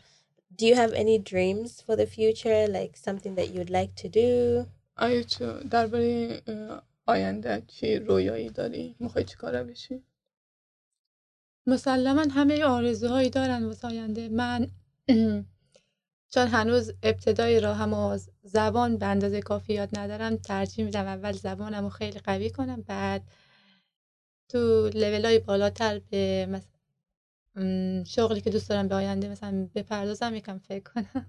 do 0.58 0.66
you 0.68 0.76
have 0.76 0.94
any 0.94 1.18
dreams 1.20 1.82
for 1.86 1.96
the 1.96 2.06
future, 2.06 2.68
like 2.68 2.98
something 2.98 3.36
that 3.36 3.50
you'd 3.54 3.70
like 3.70 3.96
to 4.04 4.10
do? 4.10 4.66
آیا 4.98 5.24
تو 5.24 5.60
درباره 5.60 6.42
uh, 6.48 6.82
آینده 7.06 7.64
چی 7.68 7.96
رویایی 7.96 8.50
داری 8.50 8.96
میخوای 9.00 9.24
چی 9.24 9.36
کاره 9.36 9.64
بشی 9.64 10.04
مسلما 11.68 12.26
همه 12.32 12.64
آرزوهایی 12.64 13.30
دارن 13.30 13.64
واسه 13.66 13.88
آینده 13.88 14.30
من 14.30 14.68
چون 16.35 16.49
هنوز 16.49 16.93
ابتدای 17.03 17.61
راهم 17.61 17.93
و 17.93 18.19
زبان 18.43 18.99
به 18.99 19.07
اندازه 19.07 19.41
کافی 19.41 19.73
یاد 19.73 19.99
ندارم 19.99 20.37
ترجیح 20.37 20.85
میدم 20.85 21.07
اول 21.07 21.33
زبانم 21.33 21.85
رو 21.85 21.91
خیلی 21.91 22.19
قوی 22.19 22.51
کنم 22.51 22.83
بعد 22.83 23.23
تو 24.49 24.89
لیول 24.95 25.25
های 25.25 25.39
بالاتر 25.39 25.99
به 26.11 26.47
مثلا 26.51 28.05
شغلی 28.05 28.41
که 28.41 28.51
دوست 28.51 28.69
دارم 28.69 28.89
به 28.89 28.95
آینده 28.95 29.29
مثلا 29.29 29.69
بپردازم 29.75 30.35
یکم 30.35 30.59
فکر 30.59 30.83
کنم 30.83 31.27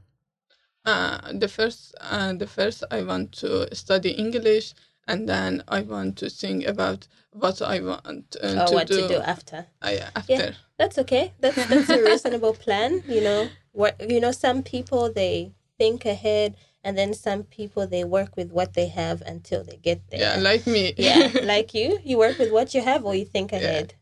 uh, 0.88 1.40
the 1.40 1.48
first 1.48 1.96
uh, 2.02 2.34
the 2.34 2.48
first 2.48 2.84
I 2.92 3.02
want 3.02 3.32
to 3.42 3.76
study 3.76 4.10
English 4.10 4.74
and 5.08 5.30
then 5.30 5.64
I 5.68 5.82
want 5.82 6.18
to 6.18 6.30
think 6.30 6.68
about 6.68 7.08
what 7.32 7.62
I 7.62 7.80
want 7.80 8.38
uh, 8.44 8.62
or 8.62 8.68
to, 8.68 8.74
what 8.76 8.88
do, 8.88 9.02
to 9.02 9.08
do 9.08 9.20
after? 9.36 9.66
uh, 9.82 10.10
after 10.16 10.56
That's 10.78 10.98
okay. 11.04 11.26
That's 11.42 11.56
that's 11.72 11.90
a 11.90 12.02
reasonable 12.10 12.54
plan. 12.66 12.92
You 13.16 13.22
know, 13.28 13.42
what 13.76 13.94
you 14.12 14.20
know, 14.20 14.32
some 14.32 14.64
people 14.64 15.12
they 15.12 15.52
think 15.78 16.06
ahead, 16.06 16.56
and 16.84 16.98
then 16.98 17.14
some 17.14 17.44
people 17.44 17.86
they 17.88 18.04
work 18.04 18.32
with 18.38 18.52
what 18.52 18.74
they 18.74 18.88
have 18.88 19.22
until 19.34 19.64
they 19.64 19.78
get 19.78 20.00
there. 20.10 20.20
yeah 20.22 20.36
like 20.50 20.66
me 20.68 20.94
yeah, 20.98 21.30
like 21.44 21.74
you, 21.74 22.00
you 22.04 22.18
work 22.18 22.38
with 22.40 22.52
what 22.52 22.74
you 22.76 22.82
have, 22.82 23.06
or 23.06 23.14
you 23.16 23.26
think 23.26 23.52
ahead. 23.54 23.94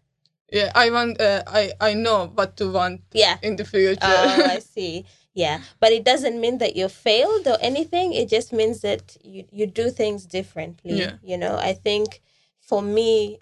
yeah 0.52 0.72
I 0.76 0.90
want 0.92 1.20
uh, 1.20 1.42
I 1.48 1.64
I 1.90 1.94
know 1.96 2.20
what 2.38 2.56
to 2.58 2.66
want 2.72 3.02
Yeah. 3.14 3.38
in 3.42 3.56
the 3.56 3.66
future 3.66 4.00
Oh, 4.02 4.46
I 4.58 4.60
see. 4.76 5.06
Yeah, 5.36 5.62
but 5.80 5.92
it 5.92 6.04
doesn't 6.06 6.40
mean 6.40 6.60
that 6.60 6.76
you 6.76 6.88
failed 6.90 7.48
or 7.48 7.58
anything. 7.60 8.14
It 8.14 8.30
just 8.30 8.54
means 8.54 8.82
that 8.82 9.18
you 9.24 9.46
you 9.52 9.66
do 9.66 9.90
things 9.90 10.28
differently. 10.28 11.00
Yeah. 11.02 11.14
You 11.24 11.38
know, 11.44 11.56
I 11.58 11.74
think 11.74 12.22
for 12.70 12.82
me, 12.84 13.40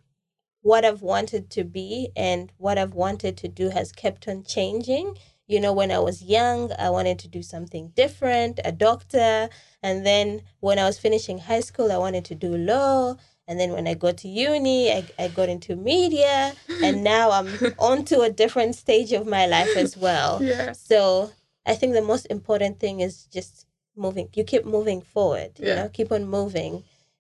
what 0.62 0.86
I've 0.86 1.02
wanted 1.02 1.50
to 1.52 1.64
be 1.66 2.10
and 2.16 2.52
what 2.58 2.78
I've 2.78 2.94
wanted 2.94 3.36
to 3.38 3.48
do 3.62 3.70
has 3.70 3.92
kept 3.92 4.28
on 4.28 4.44
changing. 4.44 5.18
You 5.52 5.60
know, 5.60 5.74
when 5.74 5.92
I 5.92 6.00
was 6.00 6.24
young, 6.24 6.72
I 6.80 6.90
wanted 6.90 7.20
to 7.20 7.28
do 7.28 7.42
something 7.44 7.90
different, 7.94 8.62
a 8.64 8.72
doctor. 8.72 9.50
And 9.84 10.06
then 10.06 10.44
when 10.62 10.80
I 10.80 10.86
was 10.86 10.98
finishing 10.98 11.40
high 11.40 11.60
school, 11.60 11.92
I 11.92 11.98
wanted 11.98 12.24
to 12.32 12.36
do 12.36 12.56
law. 12.56 13.18
And 13.50 13.60
then 13.60 13.72
when 13.74 13.86
I 13.86 13.96
got 13.96 14.16
to 14.24 14.30
uni, 14.30 14.90
I, 14.90 15.06
I 15.20 15.28
got 15.28 15.50
into 15.50 15.76
media. 15.76 16.54
And 16.86 17.04
now 17.04 17.32
I'm 17.32 17.50
on 17.78 18.06
to 18.06 18.22
a 18.22 18.30
different 18.30 18.76
stage 18.76 19.12
of 19.12 19.28
my 19.28 19.46
life 19.46 19.76
as 19.76 19.98
well. 19.98 20.40
yeah 20.52 20.72
So 20.72 21.32
I 21.66 21.74
think 21.76 21.94
the 21.94 22.02
most 22.14 22.26
important 22.38 22.80
thing 22.80 23.02
is 23.02 23.26
just 23.38 23.66
moving. 23.98 24.30
You 24.34 24.46
keep 24.46 24.64
moving 24.66 25.02
forward. 25.02 25.52
You 25.60 25.68
Yeah. 25.68 25.76
know, 25.76 25.90
keep 25.90 26.14
on 26.14 26.24
moving, 26.38 26.74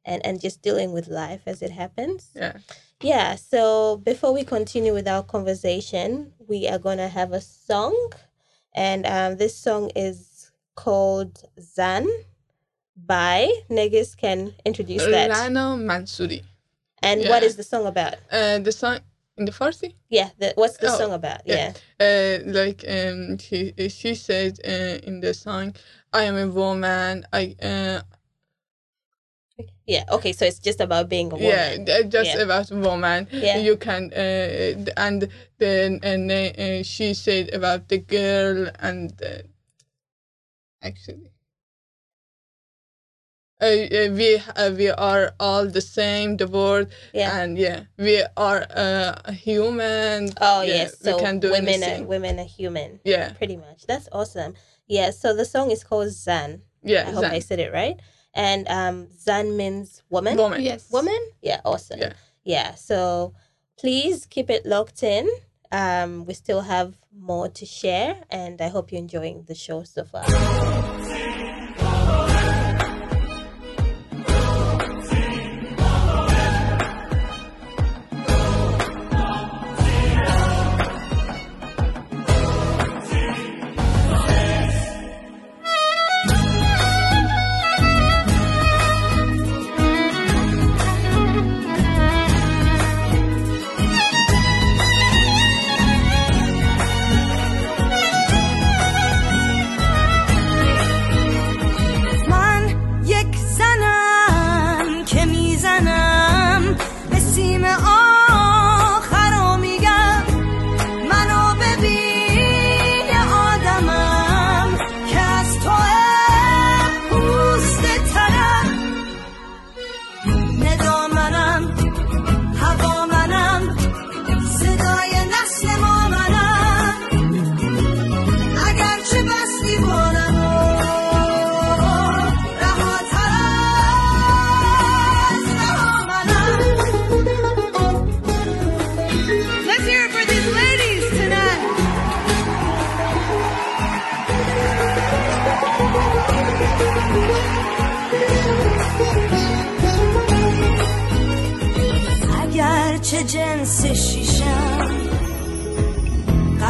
and 0.05 0.25
and 0.25 0.41
just 0.41 0.62
dealing 0.62 0.91
with 0.93 1.08
life 1.08 1.41
as 1.48 1.62
it 1.62 1.72
happens. 1.72 2.31
yeah 2.36 2.58
Yeah. 3.01 3.36
So 3.36 3.98
before 3.98 4.34
we 4.34 4.43
continue 4.43 4.93
with 4.93 5.08
our 5.08 5.24
conversation, 5.24 6.34
we 6.48 6.67
are 6.67 6.79
gonna 6.79 7.10
have 7.10 7.34
a 7.34 7.41
song, 7.41 7.96
and 8.75 9.05
um, 9.05 9.38
this 9.38 9.55
song 9.58 9.91
is 9.96 10.51
called 10.75 11.43
Zan 11.60 12.08
by 12.96 13.51
Negis. 13.70 14.15
Can 14.17 14.53
introduce 14.65 15.03
that. 15.08 15.29
Rana 15.29 15.77
Mansuri 15.77 16.43
And 17.03 17.22
what 17.29 17.41
yeah. 17.43 17.48
is 17.50 17.55
the 17.58 17.63
song 17.63 17.86
about? 17.88 18.15
uh, 18.31 18.60
the 18.60 18.72
song 18.72 19.00
in 19.38 19.46
the 19.46 19.51
Farsi 19.51 19.93
Yeah. 20.10 20.29
The, 20.39 20.53
what's 20.55 20.77
the 20.77 20.89
Oh, 20.89 20.98
song 20.98 21.13
about? 21.13 21.41
yeah. 21.46 21.74
Yeah. 22.00 22.39
uh, 22.46 22.51
like 22.60 22.86
um 22.88 23.38
she 23.38 23.74
she 23.89 24.15
said 24.15 24.60
uh, 24.65 24.98
in 25.10 25.22
the 25.22 25.34
song 25.34 25.75
I 26.13 26.24
am 26.24 26.38
a 26.38 26.48
woman 26.48 27.25
I 27.34 27.55
uh, 27.62 28.01
Yeah. 29.88 30.03
Okay. 30.12 30.34
So 30.34 30.46
it's 30.46 30.60
just 30.60 30.80
about 30.82 31.10
being 31.10 31.32
a 31.32 31.36
woman. 31.36 31.86
yeah 31.88 32.01
just 32.18 32.36
Yeah. 32.36 32.44
about 32.46 32.72
woman 32.72 33.27
Yeah. 33.32 33.58
you 33.68 33.75
can 33.77 34.12
uh, 34.13 34.91
and 34.98 35.27
then 35.60 36.00
and 36.03 36.30
then, 36.30 36.48
uh, 36.60 36.84
she 36.84 37.13
said 37.13 37.53
about 37.53 37.88
the 37.89 37.98
girl 38.00 38.70
and 38.80 39.12
uh, 39.22 39.41
actually 40.82 41.32
uh, 43.62 43.65
uh, 43.65 44.10
we 44.18 44.41
uh, 44.56 44.72
we 44.72 44.89
are 44.89 45.34
all 45.39 45.65
the 45.68 45.82
same 45.82 46.38
the 46.38 46.48
world 46.48 46.88
Yeah. 47.13 47.38
and 47.41 47.58
yeah 47.58 47.84
we 47.98 48.24
are 48.38 48.65
uh, 48.75 49.32
human 49.32 50.30
Oh 50.41 50.62
yeah, 50.62 50.74
yes, 50.74 50.98
so 51.00 51.15
we 51.15 51.22
can 51.24 51.39
do 51.39 51.51
women 51.51 51.84
are 51.84 52.03
women 52.03 52.39
are 52.39 52.50
human, 52.60 53.00
yeah 53.03 53.34
pretty 53.38 53.58
much. 53.58 53.86
That's 53.88 54.08
awesome. 54.12 54.53
Yeah. 54.88 55.12
So 55.12 55.36
the 55.36 55.46
song 55.46 55.70
is 55.72 55.84
called 55.84 56.10
Zan. 56.12 56.62
yeah 56.84 57.06
I 57.08 57.12
hope 57.12 57.25
I 57.25 57.39
said 57.39 57.60
it 57.60 57.72
right. 57.72 57.98
And 58.34 58.68
um, 58.68 59.08
Zan 59.18 59.58
means 59.58 60.04
woman. 60.10 60.38
woman 60.38 60.62
yes 60.62 60.90
Woman. 60.92 61.20
Yeah. 61.42 61.62
Awesome. 61.66 62.00
Yeah. 62.00 62.14
Yeah. 62.44 62.76
So 62.76 63.34
please 63.78 64.26
keep 64.26 64.50
it 64.50 64.66
locked 64.66 65.04
in. 65.04 65.30
Um, 65.72 66.26
we 66.26 66.34
still 66.34 66.62
have 66.62 66.98
more 67.18 67.48
to 67.48 67.66
share, 67.66 68.24
and 68.30 68.62
I 68.62 68.68
hope 68.68 68.92
you're 68.92 69.00
enjoying 69.00 69.44
the 69.48 69.56
show 69.56 69.84
so 69.84 70.04
far. 70.04 70.26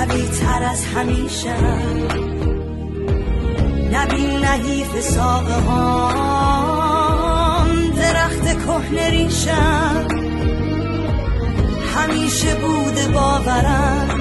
قوی 0.07 0.27
تر 0.27 0.63
از 0.63 0.85
همیشه. 0.85 1.55
نبی 3.91 4.37
نحیف 4.37 5.01
ساقه 5.01 5.53
ها 5.53 6.11
درخت 7.95 8.43
کهنه 8.43 9.09
ریشم. 9.09 10.07
همیشه 11.95 12.55
بوده 12.55 13.07
باورم 13.07 14.19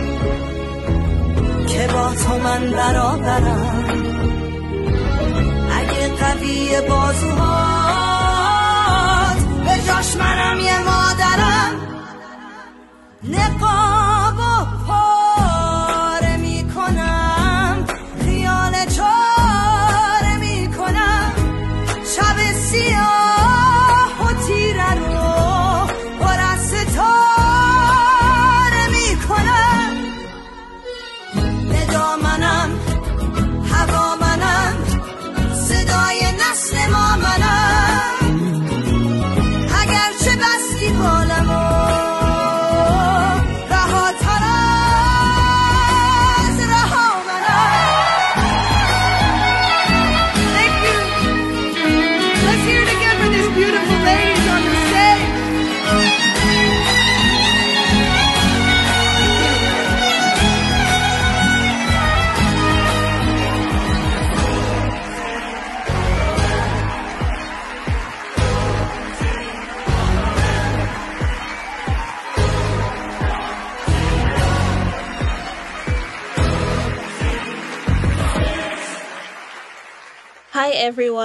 که 1.68 1.88
با 1.92 2.14
تو 2.14 2.38
من 2.38 2.70
برابرم. 2.70 3.84
اگه 5.72 6.08
قوی 6.08 6.80
بازوهات 6.88 8.20
به 9.64 9.82
جاش 9.86 10.16
منم 10.16 10.60
یه 10.60 10.78
مادرم. 10.78 11.72
نقا 13.24 14.09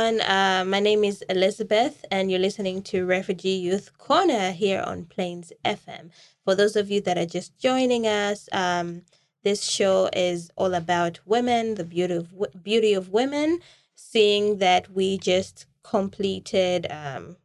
everyone. 0.06 0.30
Uh, 0.30 0.64
my 0.68 0.80
name 0.80 1.04
is 1.04 1.24
Elizabeth, 1.30 2.06
and 2.12 2.30
you're 2.30 2.40
listening 2.40 2.84
to 2.84 3.08
Refugee 3.08 3.56
Youth 3.58 3.98
Corner 3.98 4.52
here 4.52 4.84
on 4.86 5.06
Plains 5.06 5.52
FM. 5.64 6.12
For 6.44 6.54
those 6.54 6.76
of 6.76 6.92
you 6.92 7.02
that 7.02 7.18
are 7.18 7.26
just 7.26 7.58
joining 7.58 8.06
us, 8.06 8.48
um, 8.52 9.02
this 9.44 9.64
show 9.64 10.10
is 10.14 10.52
all 10.58 10.76
about 10.76 11.20
women, 11.26 11.74
the 11.74 11.84
beauty 11.84 12.14
of 12.14 12.32
beauty 12.62 12.94
of 12.94 13.10
women. 13.10 13.62
Seeing 13.96 14.60
that 14.60 14.92
we 14.92 15.18
just 15.18 15.66
completed 15.84 16.86
um, 16.92 17.38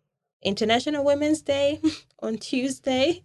International 0.42 1.02
Women's 1.02 1.40
Day 1.40 1.80
on 2.20 2.36
Tuesday, 2.36 3.22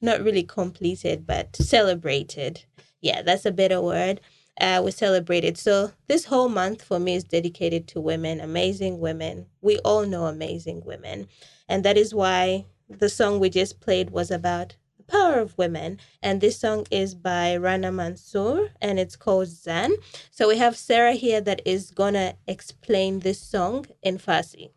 not 0.00 0.22
really 0.22 0.44
completed, 0.44 1.26
but 1.26 1.54
celebrated. 1.54 2.64
Yeah, 3.02 3.20
that's 3.20 3.44
a 3.44 3.52
better 3.52 3.82
word 3.82 4.22
uh, 4.59 4.81
we 4.83 4.91
celebrated. 4.91 5.57
So 5.57 5.91
this 6.07 6.25
whole 6.25 6.49
month 6.49 6.81
for 6.83 6.99
me 6.99 7.15
is 7.15 7.23
dedicated 7.23 7.87
to 7.89 7.99
women, 7.99 8.39
amazing 8.39 8.99
women. 8.99 9.47
We 9.61 9.79
all 9.79 10.05
know 10.05 10.25
amazing 10.25 10.83
women. 10.85 11.27
And 11.67 11.83
that 11.83 11.97
is 11.97 12.13
why 12.13 12.65
the 12.89 13.09
song 13.09 13.39
we 13.39 13.49
just 13.49 13.81
played 13.81 14.11
was 14.11 14.31
about 14.31 14.75
the 14.97 15.03
power 15.03 15.39
of 15.39 15.57
women. 15.57 15.99
And 16.21 16.39
this 16.39 16.59
song 16.59 16.85
is 16.91 17.15
by 17.15 17.57
Rana 17.57 17.91
Mansour 17.91 18.69
and 18.81 18.99
it's 18.99 19.15
called 19.15 19.47
Zan. 19.47 19.91
So 20.31 20.47
we 20.47 20.57
have 20.57 20.77
Sarah 20.77 21.13
here 21.13 21.41
that 21.41 21.61
is 21.65 21.91
gonna 21.91 22.35
explain 22.47 23.19
this 23.19 23.39
song 23.39 23.85
in 24.03 24.17
Farsi. 24.17 24.71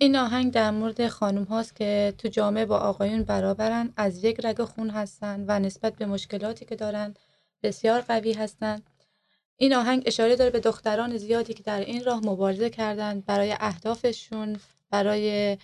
این 0.00 0.16
آهنگ 0.16 0.52
در 0.52 0.70
مورد 0.70 1.08
خانم 1.08 1.44
هاست 1.44 1.76
که 1.76 2.14
تو 2.18 2.28
جامعه 2.28 2.64
با 2.64 2.78
آقایون 2.78 3.22
برابرن 3.22 3.92
از 3.96 4.24
یک 4.24 4.40
رگ 4.44 4.64
خون 4.64 4.90
هستن 4.90 5.44
و 5.48 5.58
نسبت 5.58 5.96
به 5.96 6.06
مشکلاتی 6.06 6.64
که 6.64 6.76
دارن 6.76 7.14
بسیار 7.62 8.00
قوی 8.00 8.32
هستند 8.32 8.82
این 9.61 9.73
آهنگ 9.73 10.03
اشاره 10.05 10.35
داره 10.35 10.49
به 10.51 10.59
دختران 10.59 11.17
زیادی 11.17 11.53
که 11.53 11.63
در 11.63 11.79
این 11.81 12.03
راه 12.03 12.21
مبارزه 12.25 12.69
کردن 12.69 13.21
برای 13.21 13.55
اهدافشون 13.59 14.59
برای 14.91 15.57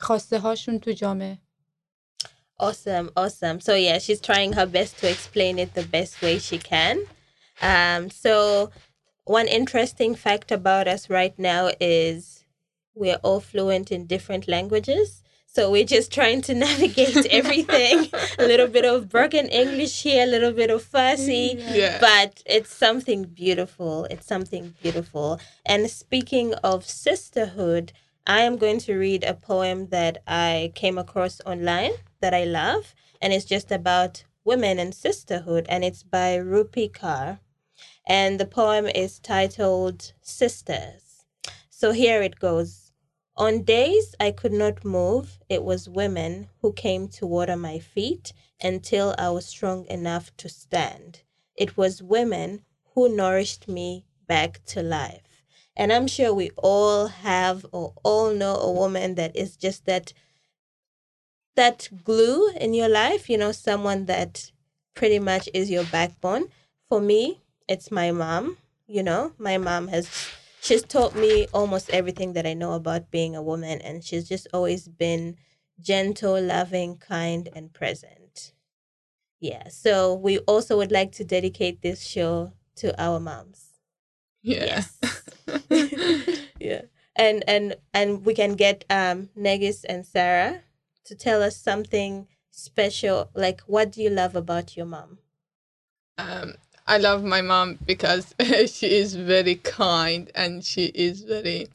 خواسته 0.00 0.38
هاشون 0.38 0.78
تو 0.80 0.92
جامعه 0.92 1.38
Awesome, 2.60 3.10
awesome. 3.16 3.60
So 3.60 3.74
yeah, 3.74 3.98
she's 3.98 4.20
trying 4.20 4.52
her 4.54 4.66
best 4.66 4.98
to 5.00 5.10
explain 5.10 5.58
it 5.58 5.74
the 5.74 5.82
best 5.82 6.22
way 6.22 6.38
she 6.38 6.58
can. 6.58 6.96
Um, 7.60 8.10
so 8.10 8.70
one 9.24 9.48
interesting 9.48 10.14
fact 10.14 10.52
about 10.52 10.88
us 10.88 11.10
right 11.10 11.36
now 11.38 11.70
is 11.80 12.44
we're 12.94 13.20
all 13.24 13.40
fluent 13.40 13.92
in 13.92 14.06
different 14.06 14.48
languages. 14.48 15.21
So 15.54 15.70
we're 15.70 15.84
just 15.84 16.10
trying 16.10 16.40
to 16.42 16.54
navigate 16.66 17.26
everything. 17.26 18.08
a 18.38 18.46
little 18.46 18.68
bit 18.68 18.86
of 18.86 19.10
broken 19.10 19.48
English 19.48 20.02
here, 20.02 20.24
a 20.24 20.26
little 20.26 20.52
bit 20.52 20.70
of 20.70 20.82
Farsi, 20.82 21.62
Yeah. 21.74 21.98
But 22.00 22.42
it's 22.46 22.74
something 22.74 23.24
beautiful. 23.24 24.06
It's 24.06 24.26
something 24.26 24.74
beautiful. 24.82 25.38
And 25.66 25.90
speaking 25.90 26.54
of 26.64 26.86
sisterhood, 26.86 27.92
I 28.26 28.40
am 28.42 28.56
going 28.56 28.78
to 28.80 28.96
read 28.96 29.24
a 29.24 29.34
poem 29.34 29.88
that 29.88 30.22
I 30.26 30.72
came 30.74 30.96
across 30.96 31.38
online 31.44 31.92
that 32.22 32.32
I 32.32 32.44
love. 32.44 32.94
And 33.20 33.34
it's 33.34 33.44
just 33.44 33.70
about 33.70 34.24
women 34.44 34.78
and 34.78 34.94
sisterhood. 34.94 35.66
And 35.68 35.84
it's 35.84 36.02
by 36.02 36.38
Rupi 36.38 36.90
Kaur. 36.90 37.40
And 38.06 38.40
the 38.40 38.46
poem 38.46 38.86
is 38.86 39.18
titled 39.18 40.12
Sisters. 40.22 41.24
So 41.68 41.92
here 41.92 42.22
it 42.22 42.38
goes. 42.40 42.81
On 43.36 43.62
days 43.62 44.14
I 44.20 44.30
could 44.30 44.52
not 44.52 44.84
move, 44.84 45.38
it 45.48 45.64
was 45.64 45.88
women 45.88 46.48
who 46.60 46.72
came 46.72 47.08
to 47.08 47.26
water 47.26 47.56
my 47.56 47.78
feet 47.78 48.32
until 48.62 49.14
I 49.18 49.30
was 49.30 49.46
strong 49.46 49.86
enough 49.86 50.36
to 50.36 50.48
stand. 50.48 51.22
It 51.56 51.76
was 51.76 52.02
women 52.02 52.64
who 52.94 53.08
nourished 53.08 53.68
me 53.68 54.04
back 54.26 54.64
to 54.66 54.82
life. 54.82 55.44
And 55.74 55.92
I'm 55.92 56.06
sure 56.06 56.34
we 56.34 56.50
all 56.56 57.06
have 57.06 57.64
or 57.72 57.94
all 58.02 58.32
know 58.34 58.56
a 58.56 58.70
woman 58.70 59.14
that 59.14 59.34
is 59.34 59.56
just 59.56 59.86
that 59.86 60.12
that 61.54 61.88
glue 62.04 62.50
in 62.50 62.74
your 62.74 62.88
life, 62.88 63.28
you 63.28 63.38
know, 63.38 63.52
someone 63.52 64.06
that 64.06 64.52
pretty 64.94 65.18
much 65.18 65.48
is 65.52 65.70
your 65.70 65.84
backbone. 65.84 66.48
For 66.88 67.00
me, 67.00 67.42
it's 67.68 67.90
my 67.90 68.10
mom, 68.10 68.58
you 68.86 69.02
know. 69.02 69.32
My 69.38 69.58
mom 69.58 69.88
has 69.88 70.08
she's 70.62 70.82
taught 70.84 71.14
me 71.16 71.46
almost 71.52 71.90
everything 71.90 72.34
that 72.34 72.46
I 72.46 72.54
know 72.54 72.72
about 72.74 73.10
being 73.10 73.34
a 73.34 73.42
woman 73.42 73.80
and 73.82 74.04
she's 74.04 74.28
just 74.28 74.46
always 74.54 74.88
been 74.88 75.36
gentle, 75.80 76.40
loving, 76.40 76.98
kind 76.98 77.48
and 77.54 77.72
present. 77.72 78.52
Yeah. 79.40 79.68
So 79.68 80.14
we 80.14 80.38
also 80.40 80.76
would 80.76 80.92
like 80.92 81.10
to 81.12 81.24
dedicate 81.24 81.82
this 81.82 82.06
show 82.06 82.52
to 82.76 83.00
our 83.02 83.18
moms. 83.18 83.70
Yeah. 84.42 84.64
Yes. 84.64 84.98
yeah. 86.60 86.82
And 87.16 87.44
and 87.48 87.76
and 87.92 88.24
we 88.24 88.34
can 88.34 88.54
get 88.54 88.84
um 88.88 89.30
Negis 89.36 89.84
and 89.88 90.06
Sarah 90.06 90.62
to 91.04 91.14
tell 91.16 91.42
us 91.42 91.56
something 91.56 92.28
special. 92.50 93.30
Like 93.34 93.62
what 93.62 93.90
do 93.92 94.02
you 94.02 94.10
love 94.10 94.36
about 94.36 94.76
your 94.76 94.86
mom? 94.86 95.18
um, 96.18 96.54
I 96.87 96.97
love 96.97 97.23
my 97.23 97.41
mom 97.41 97.79
because 97.85 98.33
she 98.75 98.87
is 98.97 99.15
very 99.15 99.55
kind 99.55 100.31
and 100.35 100.63
she 100.63 100.85
is 101.07 101.21
very 101.23 101.67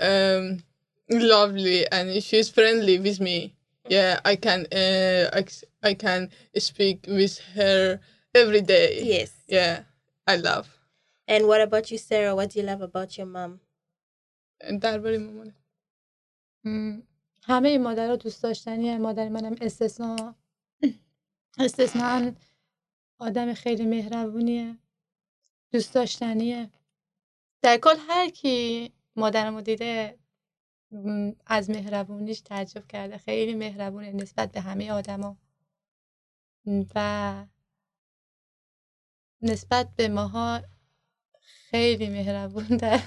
um, 0.00 0.62
lovely 1.10 1.86
and 1.92 2.22
she's 2.22 2.48
friendly 2.50 2.98
with 2.98 3.20
me. 3.20 3.54
Yeah, 3.88 4.20
I 4.24 4.36
can 4.36 4.66
uh, 4.72 5.30
I, 5.32 5.44
I 5.90 5.94
can 5.94 6.30
speak 6.58 7.04
with 7.08 7.38
her 7.56 8.00
every 8.34 8.62
day. 8.62 9.02
Yes. 9.04 9.32
Yeah, 9.48 9.82
I 10.26 10.36
love. 10.36 10.68
And 11.28 11.46
what 11.48 11.60
about 11.60 11.90
you, 11.90 11.98
Sarah? 11.98 12.34
What 12.34 12.50
do 12.50 12.60
you 12.60 12.66
love 12.66 12.82
about 12.82 13.16
your 13.18 13.26
mom? 13.26 13.60
درباره 14.80 15.18
مامانه 15.18 15.54
م، 16.64 17.00
همه 17.42 17.78
مادرها 17.78 18.16
دوست 18.16 18.42
داشتنیه 18.42 18.98
مادر 18.98 19.28
منم 19.28 19.56
استثنا 19.60 20.34
استثنا 21.58 22.32
آدم 23.19 23.53
خیلی 23.53 23.85
مهربونیه 23.85 24.77
دوست 25.71 25.93
داشتنیه. 25.93 26.69
در 27.61 27.77
کل 27.77 27.95
هر 28.09 28.29
کی 28.29 28.91
مادرمو 29.15 29.61
دیده 29.61 30.17
از 31.45 31.69
مهربونیش 31.69 32.39
تعجب 32.39 32.87
کرده. 32.87 33.17
خیلی 33.17 33.55
مهربونه 33.55 34.11
نسبت 34.11 34.51
به 34.51 34.61
همه 34.61 34.91
آدما. 34.91 35.37
و 36.95 37.45
نسبت 39.41 39.89
به 39.95 40.07
ماها 40.07 40.61
خیلی 41.69 42.09
مهربون 42.09 42.67
داره 42.67 43.01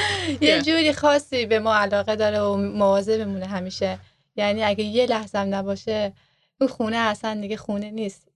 یه. 0.40 0.62
جوری 0.62 0.92
خاصی 0.92 1.46
به 1.46 1.58
ما 1.58 1.74
علاقه 1.74 2.16
داره 2.16 2.40
و 2.40 2.56
مواظب 2.56 3.24
بمونه 3.24 3.46
همیشه. 3.46 3.98
یعنی 4.36 4.64
اگه 4.64 4.84
یه 4.84 5.06
لحظه 5.06 5.38
هم 5.38 5.54
نباشه 5.54 6.12
اون 6.60 6.70
خونه 6.70 6.96
اصلا 6.96 7.40
دیگه 7.40 7.56
خونه 7.56 7.90
نیست. 7.90 8.28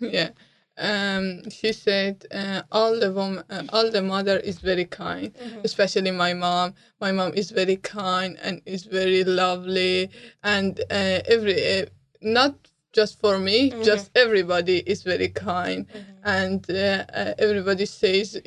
Yeah. 0.00 0.30
Um, 0.78 1.50
she 1.50 1.72
said, 1.72 2.24
uh, 2.30 2.62
all 2.70 3.00
the 3.00 3.10
woman, 3.10 3.42
uh, 3.50 3.64
all 3.72 3.90
the 3.90 4.00
mother 4.00 4.36
is 4.38 4.60
very 4.60 4.84
kind, 4.84 5.34
mm-hmm. 5.34 5.60
especially 5.64 6.12
my 6.12 6.34
mom. 6.34 6.74
My 7.00 7.10
mom 7.10 7.32
is 7.34 7.50
very 7.50 7.76
kind 7.76 8.38
and 8.40 8.62
is 8.64 8.84
very 8.84 9.24
lovely, 9.24 10.08
and 10.44 10.78
uh, 10.88 11.18
every 11.26 11.80
uh, 11.80 11.86
not 12.22 12.54
just 12.92 13.18
for 13.18 13.40
me, 13.40 13.70
mm-hmm. 13.70 13.82
just 13.82 14.10
everybody 14.14 14.78
is 14.86 15.02
very 15.02 15.28
kind, 15.28 15.88
mm-hmm. 15.88 16.28
and 16.38 16.70
uh, 16.70 17.04
uh, 17.12 17.34
everybody 17.38 17.86
says 17.86 18.40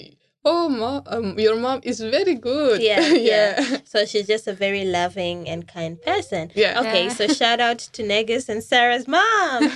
oh 0.44 0.68
mom 0.70 1.04
um, 1.06 1.38
your 1.40 1.56
mom 1.56 1.80
is 1.84 2.00
very 2.00 2.36
good 2.36 2.82
Yeah, 2.82 3.00
yeah 3.14 3.62
yeah. 3.62 3.78
So 3.86 4.06
she's 4.06 4.28
just 4.28 4.48
a 4.48 4.54
very 4.54 4.86
loving 4.86 5.48
and 5.48 5.68
kind 5.68 6.02
person. 6.02 6.52
Yeah. 6.56 6.80
Okay, 6.82 7.06
Yeah. 7.06 7.14
so 7.14 7.28
shout 7.28 7.60
out 7.60 7.80
to 7.94 8.04
Negus 8.04 8.50
and 8.50 8.64
Sarah's 8.64 9.08
mom. 9.08 9.64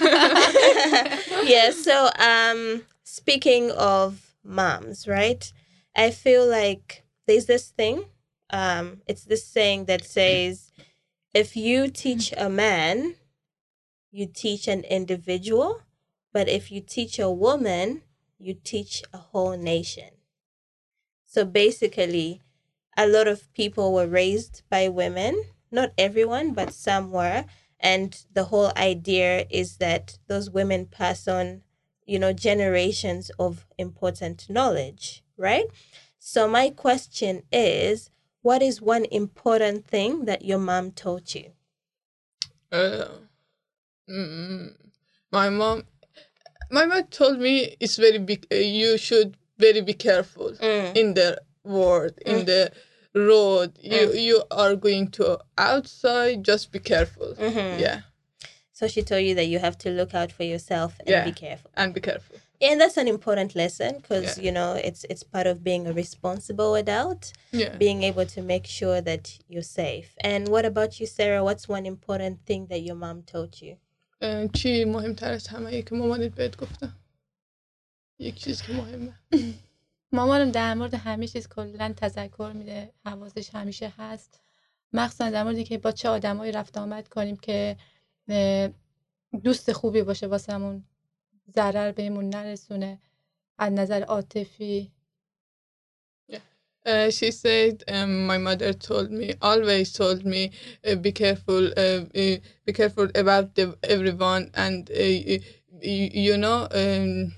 yeah, 1.45 1.69
so 1.71 2.09
um 2.19 2.83
speaking 3.03 3.71
of 3.71 4.35
moms, 4.43 5.07
right? 5.07 5.51
I 5.95 6.11
feel 6.11 6.45
like 6.47 7.03
there's 7.27 7.45
this 7.45 7.69
thing. 7.69 8.05
Um 8.49 9.01
it's 9.07 9.25
this 9.25 9.45
saying 9.45 9.85
that 9.85 10.03
says 10.03 10.71
if 11.33 11.55
you 11.55 11.89
teach 11.89 12.33
a 12.37 12.49
man, 12.49 13.15
you 14.11 14.25
teach 14.25 14.67
an 14.67 14.83
individual, 14.85 15.81
but 16.33 16.47
if 16.47 16.71
you 16.71 16.79
teach 16.81 17.19
a 17.19 17.29
woman, 17.29 18.01
you 18.39 18.53
teach 18.63 19.03
a 19.13 19.17
whole 19.17 19.57
nation. 19.57 20.11
So 21.35 21.43
basically, 21.43 22.41
a 22.95 23.05
lot 23.05 23.27
of 23.27 23.51
people 23.51 23.93
were 23.93 24.07
raised 24.07 24.63
by 24.69 24.87
women. 24.87 25.33
Not 25.69 25.91
everyone, 25.97 26.53
but 26.53 26.71
some 26.71 27.11
were. 27.11 27.43
And 27.77 28.25
the 28.31 28.45
whole 28.45 28.71
idea 28.77 29.45
is 29.49 29.75
that 29.79 30.17
those 30.27 30.49
women 30.49 30.85
pass 30.85 31.27
on, 31.27 31.63
you 32.05 32.19
know, 32.19 32.31
generations 32.31 33.31
of 33.37 33.67
important 33.77 34.49
knowledge, 34.49 35.25
right? 35.35 35.65
So, 36.19 36.47
my 36.47 36.69
question 36.69 37.43
is 37.51 38.11
what 38.41 38.61
is 38.61 38.81
one 38.81 39.03
important 39.03 39.85
thing 39.85 40.23
that 40.23 40.45
your 40.45 40.59
mom 40.59 40.91
taught 40.91 41.35
you? 41.35 41.51
Uh, 42.71 43.09
mm, 44.09 44.73
my 45.31 45.49
mom, 45.49 45.83
my 46.71 46.85
mom 46.85 47.03
told 47.07 47.39
me 47.39 47.75
it's 47.79 47.97
very 47.97 48.19
big. 48.19 48.47
Uh, 48.51 48.55
you 48.55 48.97
should 48.97 49.37
very 49.58 49.80
be 49.90 49.94
careful 50.08 50.50
Mm. 50.60 50.96
in 51.00 51.14
the 51.14 51.30
world, 51.64 52.14
in 52.32 52.44
the 52.44 52.62
road. 53.14 53.70
You 53.92 54.02
you 54.28 54.36
are 54.62 54.74
going 54.86 55.06
to 55.18 55.24
outside. 55.58 56.36
Just 56.52 56.64
be 56.72 56.78
careful. 56.92 57.28
Mhm. 57.38 57.80
Yeah, 57.86 58.00
So, 58.78 58.86
she 58.88 59.02
told 59.02 59.22
you 59.28 59.34
that 59.40 59.48
you 59.52 59.58
have 59.66 59.76
to 59.84 59.88
look 59.90 60.12
out 60.20 60.30
for 60.32 60.44
yourself 60.52 60.90
and 61.00 61.08
Yeah. 61.14 61.24
be 61.30 61.32
careful. 61.44 61.70
and 61.80 61.88
be 61.98 62.00
careful. 62.00 62.36
And 62.68 62.74
that's 62.80 62.98
an 63.04 63.08
important 63.16 63.50
lesson 63.62 63.90
because, 64.00 64.26
Yeah. 64.28 64.44
you 64.44 64.52
know, 64.58 64.70
it's 64.88 65.02
it's 65.12 65.24
part 65.34 65.46
of 65.52 65.56
being 65.70 65.82
a 65.86 65.92
responsible 66.02 66.72
adult. 66.84 67.22
Yeah. 67.52 67.76
being 67.84 68.00
able 68.10 68.26
to 68.36 68.40
make 68.42 68.66
sure 68.78 68.98
that 69.10 69.24
you're 69.52 69.70
safe. 69.84 70.08
And 70.30 70.42
what 70.54 70.64
about 70.72 70.90
you, 71.00 71.06
Sarah? 71.18 71.42
What's 71.48 71.66
one 71.76 71.84
important 71.94 72.34
thing 72.48 72.62
that 72.70 72.80
your 72.88 72.96
mom 73.04 73.18
taught 73.32 73.54
you? 73.64 73.74
اه، 74.22 74.48
چی 74.54 74.84
مهمتر 74.84 75.32
از 75.32 75.46
همه 75.48 75.82
که 75.82 75.94
مامانت 75.94 76.34
بهت 76.34 76.56
گفتم 76.56 76.92
یک 78.19 78.35
چیز 78.35 78.61
که 78.61 78.73
مهمه. 78.73 79.13
مامانم 80.11 80.51
در 80.51 80.73
مورد 80.73 80.93
همه 80.93 81.27
چیز 81.27 81.47
کلا 81.47 81.93
تذکر 81.97 82.51
میده. 82.55 82.93
حواسش 83.05 83.49
همیشه 83.53 83.93
هست. 83.97 84.41
مخصوصا 84.93 85.29
در 85.29 85.43
موردی 85.43 85.63
که 85.63 85.77
با 85.77 85.91
چه 85.91 86.09
آدمایی 86.09 86.51
رفت 86.51 86.77
آمد 86.77 87.07
کنیم 87.07 87.35
که 87.35 87.75
دوست 89.43 89.71
خوبی 89.71 90.01
باشه 90.01 90.27
واسمون 90.27 90.83
ضرر 91.55 91.91
بهمون 91.91 92.29
نرسونه. 92.29 92.99
از 93.57 93.73
نظر 93.73 94.03
عاطفی. 94.03 94.91
Uh, 96.85 97.09
she 97.09 97.31
said, 97.31 97.83
um, 97.87 98.27
my 98.27 98.37
mother 98.37 98.71
told 98.71 99.09
me, 99.09 99.33
always 99.41 99.91
told 99.91 100.23
me, 100.23 100.51
uh, 100.87 100.93
be 100.93 101.11
careful, 101.11 101.65
uh, 101.75 102.01
uh, 102.23 102.37
be 102.65 102.73
careful 102.73 103.07
about 103.15 103.55
the, 103.55 103.75
everyone, 103.95 104.51
and 104.53 104.91
uh, 104.91 105.01
you, 105.01 105.39
you 105.81 106.37
know, 106.37 106.67
um, 106.81 107.33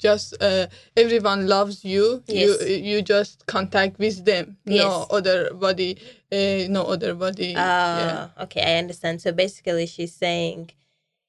just 0.00 0.34
uh, 0.42 0.66
everyone 0.96 1.46
loves 1.46 1.84
you. 1.84 2.22
You 2.26 2.48
Yes. 2.50 2.68
you 2.68 2.76
you 2.90 2.98
just 3.02 3.46
contact 3.46 3.98
with 4.04 4.24
them. 4.24 4.56
yes. 4.64 4.82
No 4.84 5.06
other 5.16 5.38
body, 5.66 5.90
uh, 6.32 6.66
no 6.76 6.82
other 6.94 7.12
body. 7.14 7.54
Ah, 7.56 7.98
yeah, 8.02 8.44
okay, 8.44 8.62
I 8.74 8.78
understand. 8.84 9.20
So 9.22 9.30
basically, 9.44 9.86
she's 9.86 10.14
saying, 10.24 10.70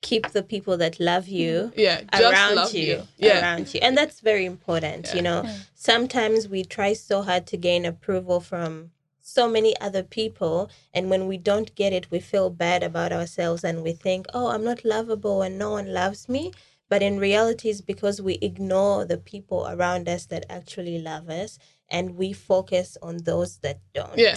keep 0.01 0.23
the 0.37 0.43
people 0.53 0.75
that 0.83 0.99
love 0.99 1.27
you 1.27 1.71
yeah, 1.75 2.01
just 2.17 2.33
around 2.33 2.73
you, 2.73 2.81
you. 2.81 2.97
Yeah, 3.17 3.41
around 3.41 3.65
you, 3.73 3.79
and 3.85 3.93
that's 3.99 4.19
very 4.31 4.45
important. 4.45 5.05
yeah. 5.07 5.15
You 5.15 5.21
Yeah. 5.23 5.29
know, 5.29 5.39
sometimes 5.75 6.47
we 6.47 6.63
try 6.77 6.93
so 6.93 7.21
hard 7.29 7.43
to 7.51 7.57
gain 7.57 7.85
approval 7.85 8.39
from 8.51 8.91
so 9.21 9.47
many 9.47 9.73
other 9.87 10.03
people, 10.03 10.57
and 10.95 11.03
when 11.11 11.27
we 11.31 11.37
don't 11.37 11.69
get 11.75 11.93
it, 11.93 12.05
we 12.13 12.19
feel 12.19 12.49
bad 12.49 12.81
about 12.83 13.11
ourselves, 13.19 13.63
and 13.63 13.83
we 13.87 13.93
think, 14.05 14.21
"Oh, 14.33 14.47
I'm 14.53 14.63
not 14.71 14.79
lovable, 14.95 15.37
and 15.45 15.53
no 15.65 15.69
one 15.77 15.93
loves 16.01 16.21
me." 16.35 16.43
But 16.91 17.01
in 17.01 17.19
reality, 17.19 17.69
it's 17.69 17.79
because 17.79 18.21
we 18.21 18.33
ignore 18.41 19.05
the 19.05 19.17
people 19.17 19.65
around 19.65 20.09
us 20.09 20.25
that 20.25 20.45
actually 20.49 20.99
love 20.99 21.29
us, 21.29 21.57
and 21.87 22.17
we 22.17 22.33
focus 22.33 22.97
on 23.01 23.15
those 23.23 23.59
that 23.59 23.79
don't. 23.93 24.17
Yeah. 24.17 24.35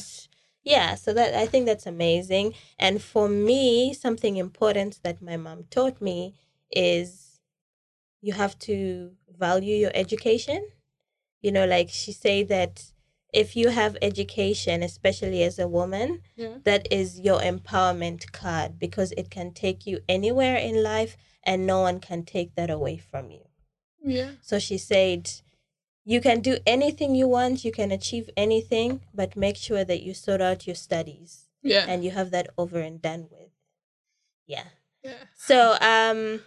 Yeah, 0.62 0.94
so 0.94 1.12
that 1.14 1.34
I 1.34 1.46
think 1.46 1.66
that's 1.66 1.84
amazing. 1.84 2.54
And 2.78 3.02
for 3.02 3.28
me, 3.28 3.92
something 3.92 4.36
important 4.36 5.00
that 5.02 5.20
my 5.20 5.36
mom 5.36 5.64
taught 5.68 6.00
me 6.00 6.34
is 6.70 7.40
you 8.22 8.34
have 8.34 8.56
to 8.60 9.10
value 9.36 9.74
your 9.74 9.90
education. 9.92 10.60
You 11.42 11.50
know, 11.50 11.66
like 11.66 11.88
she 11.90 12.12
said 12.12 12.46
that 12.48 12.92
if 13.32 13.56
you 13.56 13.70
have 13.70 13.98
education, 14.00 14.84
especially 14.84 15.42
as 15.42 15.58
a 15.58 15.66
woman, 15.66 16.22
Yeah. 16.36 16.58
that 16.62 16.86
is 16.92 17.18
your 17.18 17.40
empowerment 17.40 18.30
card 18.30 18.78
because 18.78 19.10
it 19.16 19.28
can 19.28 19.52
take 19.52 19.88
you 19.88 19.98
anywhere 20.08 20.56
in 20.56 20.84
life 20.84 21.16
and 21.46 21.66
no 21.66 21.80
one 21.80 22.00
can 22.00 22.24
take 22.24 22.54
that 22.54 22.70
away 22.70 22.96
from 22.96 23.30
you. 23.30 23.42
Yeah. 24.02 24.30
So 24.42 24.58
she 24.58 24.78
said, 24.78 25.30
You 26.04 26.20
can 26.20 26.40
do 26.40 26.58
anything 26.66 27.14
you 27.14 27.28
want, 27.28 27.64
you 27.64 27.72
can 27.72 27.90
achieve 27.92 28.28
anything, 28.36 29.00
but 29.14 29.36
make 29.36 29.56
sure 29.56 29.84
that 29.84 30.02
you 30.02 30.14
sort 30.14 30.40
out 30.40 30.66
your 30.66 30.76
studies 30.76 31.46
Yeah. 31.62 31.86
and 31.88 32.04
you 32.04 32.10
have 32.10 32.30
that 32.32 32.48
over 32.58 32.78
and 32.80 33.00
done 33.00 33.28
with. 33.30 33.50
Yeah. 34.46 34.64
yeah. 35.02 35.24
So, 35.36 35.76
um, 35.80 36.40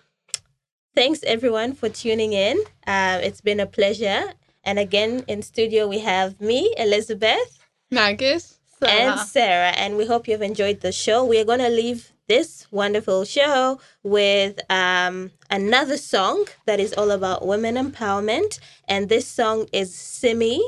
thanks 0.94 1.24
everyone 1.24 1.74
for 1.74 1.90
tuning 1.90 2.34
in. 2.34 2.58
Uh, 2.86 3.20
it's 3.24 3.42
been 3.42 3.60
a 3.60 3.66
pleasure. 3.66 4.34
And 4.64 4.78
again, 4.80 5.24
in 5.28 5.42
studio, 5.42 5.88
we 5.88 6.00
have 6.00 6.40
me, 6.42 6.74
Elizabeth, 6.78 7.66
Nagis. 7.92 8.58
and 8.86 9.20
Sarah. 9.20 9.72
And 9.72 9.98
we 9.98 10.06
hope 10.06 10.28
you've 10.28 10.42
enjoyed 10.42 10.82
the 10.82 10.92
show. 10.92 11.24
We 11.26 11.40
are 11.40 11.46
going 11.46 11.60
to 11.60 11.70
leave 11.70 12.12
this 12.28 12.68
wonderful 12.72 13.26
show 13.26 13.80
with 14.04 14.60
um, 14.70 15.32
another 15.50 15.98
song 15.98 16.46
that 16.66 16.80
is 16.80 16.94
all 16.94 17.12
about 17.12 17.46
women 17.48 17.76
empowerment. 17.76 18.60
And 18.88 19.10
this 19.10 19.28
song 19.28 19.68
is 19.72 19.94
Simi. 19.96 20.62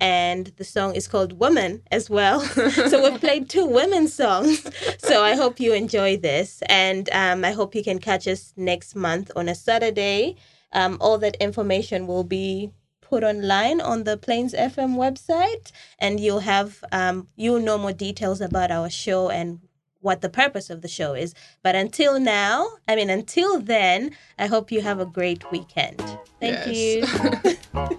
And 0.00 0.52
the 0.58 0.64
song 0.64 0.94
is 0.94 1.08
called 1.08 1.40
Woman 1.40 1.82
as 1.90 2.08
well. 2.08 2.40
so 2.90 3.02
we've 3.02 3.20
played 3.20 3.48
two 3.48 3.66
women 3.66 4.06
songs. 4.08 4.64
So 4.98 5.24
I 5.24 5.34
hope 5.34 5.58
you 5.58 5.72
enjoy 5.72 6.18
this. 6.18 6.62
And 6.68 7.08
um, 7.12 7.44
I 7.44 7.52
hope 7.52 7.74
you 7.74 7.82
can 7.82 7.98
catch 7.98 8.28
us 8.28 8.52
next 8.56 8.94
month 8.94 9.30
on 9.34 9.48
a 9.48 9.54
Saturday. 9.54 10.36
Um, 10.72 10.98
all 11.00 11.18
that 11.18 11.36
information 11.36 12.06
will 12.06 12.24
be 12.24 12.70
put 13.00 13.24
online 13.24 13.80
on 13.80 14.04
the 14.04 14.16
Plains 14.16 14.52
FM 14.52 14.96
website, 14.96 15.72
and 15.98 16.20
you'll 16.20 16.40
have 16.40 16.84
um, 16.92 17.28
you'll 17.36 17.60
know 17.60 17.78
more 17.78 17.92
details 17.92 18.40
about 18.40 18.70
our 18.70 18.90
show 18.90 19.30
and 19.30 19.60
what 20.00 20.20
the 20.20 20.28
purpose 20.28 20.70
of 20.70 20.82
the 20.82 20.88
show 20.88 21.14
is. 21.14 21.34
But 21.62 21.74
until 21.74 22.20
now, 22.20 22.68
I 22.86 22.96
mean, 22.96 23.10
until 23.10 23.60
then, 23.60 24.12
I 24.38 24.46
hope 24.46 24.70
you 24.70 24.80
have 24.82 25.00
a 25.00 25.06
great 25.06 25.50
weekend. 25.50 25.98
Thank 26.40 26.66
Yes. 26.66 26.76
you. 26.76 27.98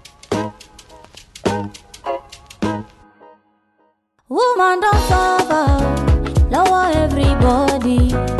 Woman 4.30 4.80
don't 4.80 5.08
suffer, 5.08 6.46
lower 6.50 6.92
everybody. 6.94 8.39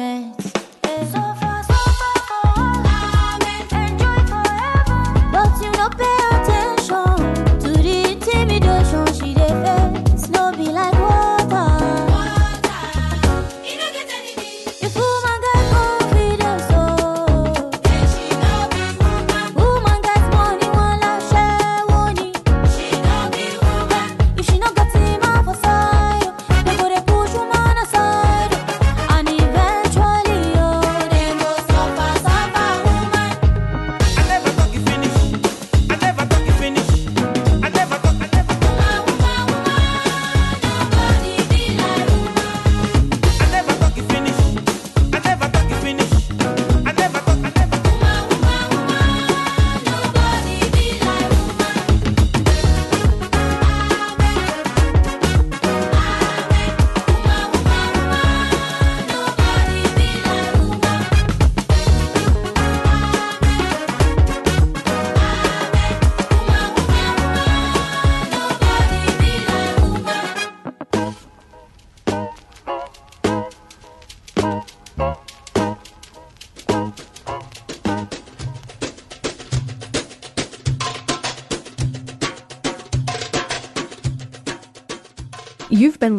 Assignment? 0.00 0.40
Suffer, 0.82 1.06
suffer 1.06 1.39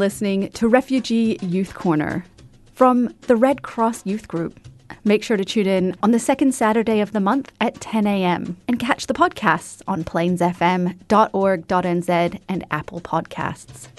listening 0.01 0.49
to 0.49 0.67
Refugee 0.67 1.37
Youth 1.43 1.75
Corner 1.75 2.25
from 2.73 3.13
the 3.27 3.35
Red 3.35 3.61
Cross 3.61 4.03
Youth 4.03 4.27
Group. 4.27 4.59
Make 5.03 5.23
sure 5.23 5.37
to 5.37 5.45
tune 5.45 5.67
in 5.67 5.95
on 6.01 6.09
the 6.09 6.17
second 6.17 6.55
Saturday 6.55 7.01
of 7.01 7.11
the 7.11 7.19
month 7.19 7.51
at 7.61 7.79
10 7.79 8.07
a.m. 8.07 8.57
and 8.67 8.79
catch 8.79 9.05
the 9.05 9.13
podcasts 9.13 9.83
on 9.87 10.03
plainsfm.org.nz 10.03 12.39
and 12.49 12.65
Apple 12.71 13.01
Podcasts. 13.01 13.89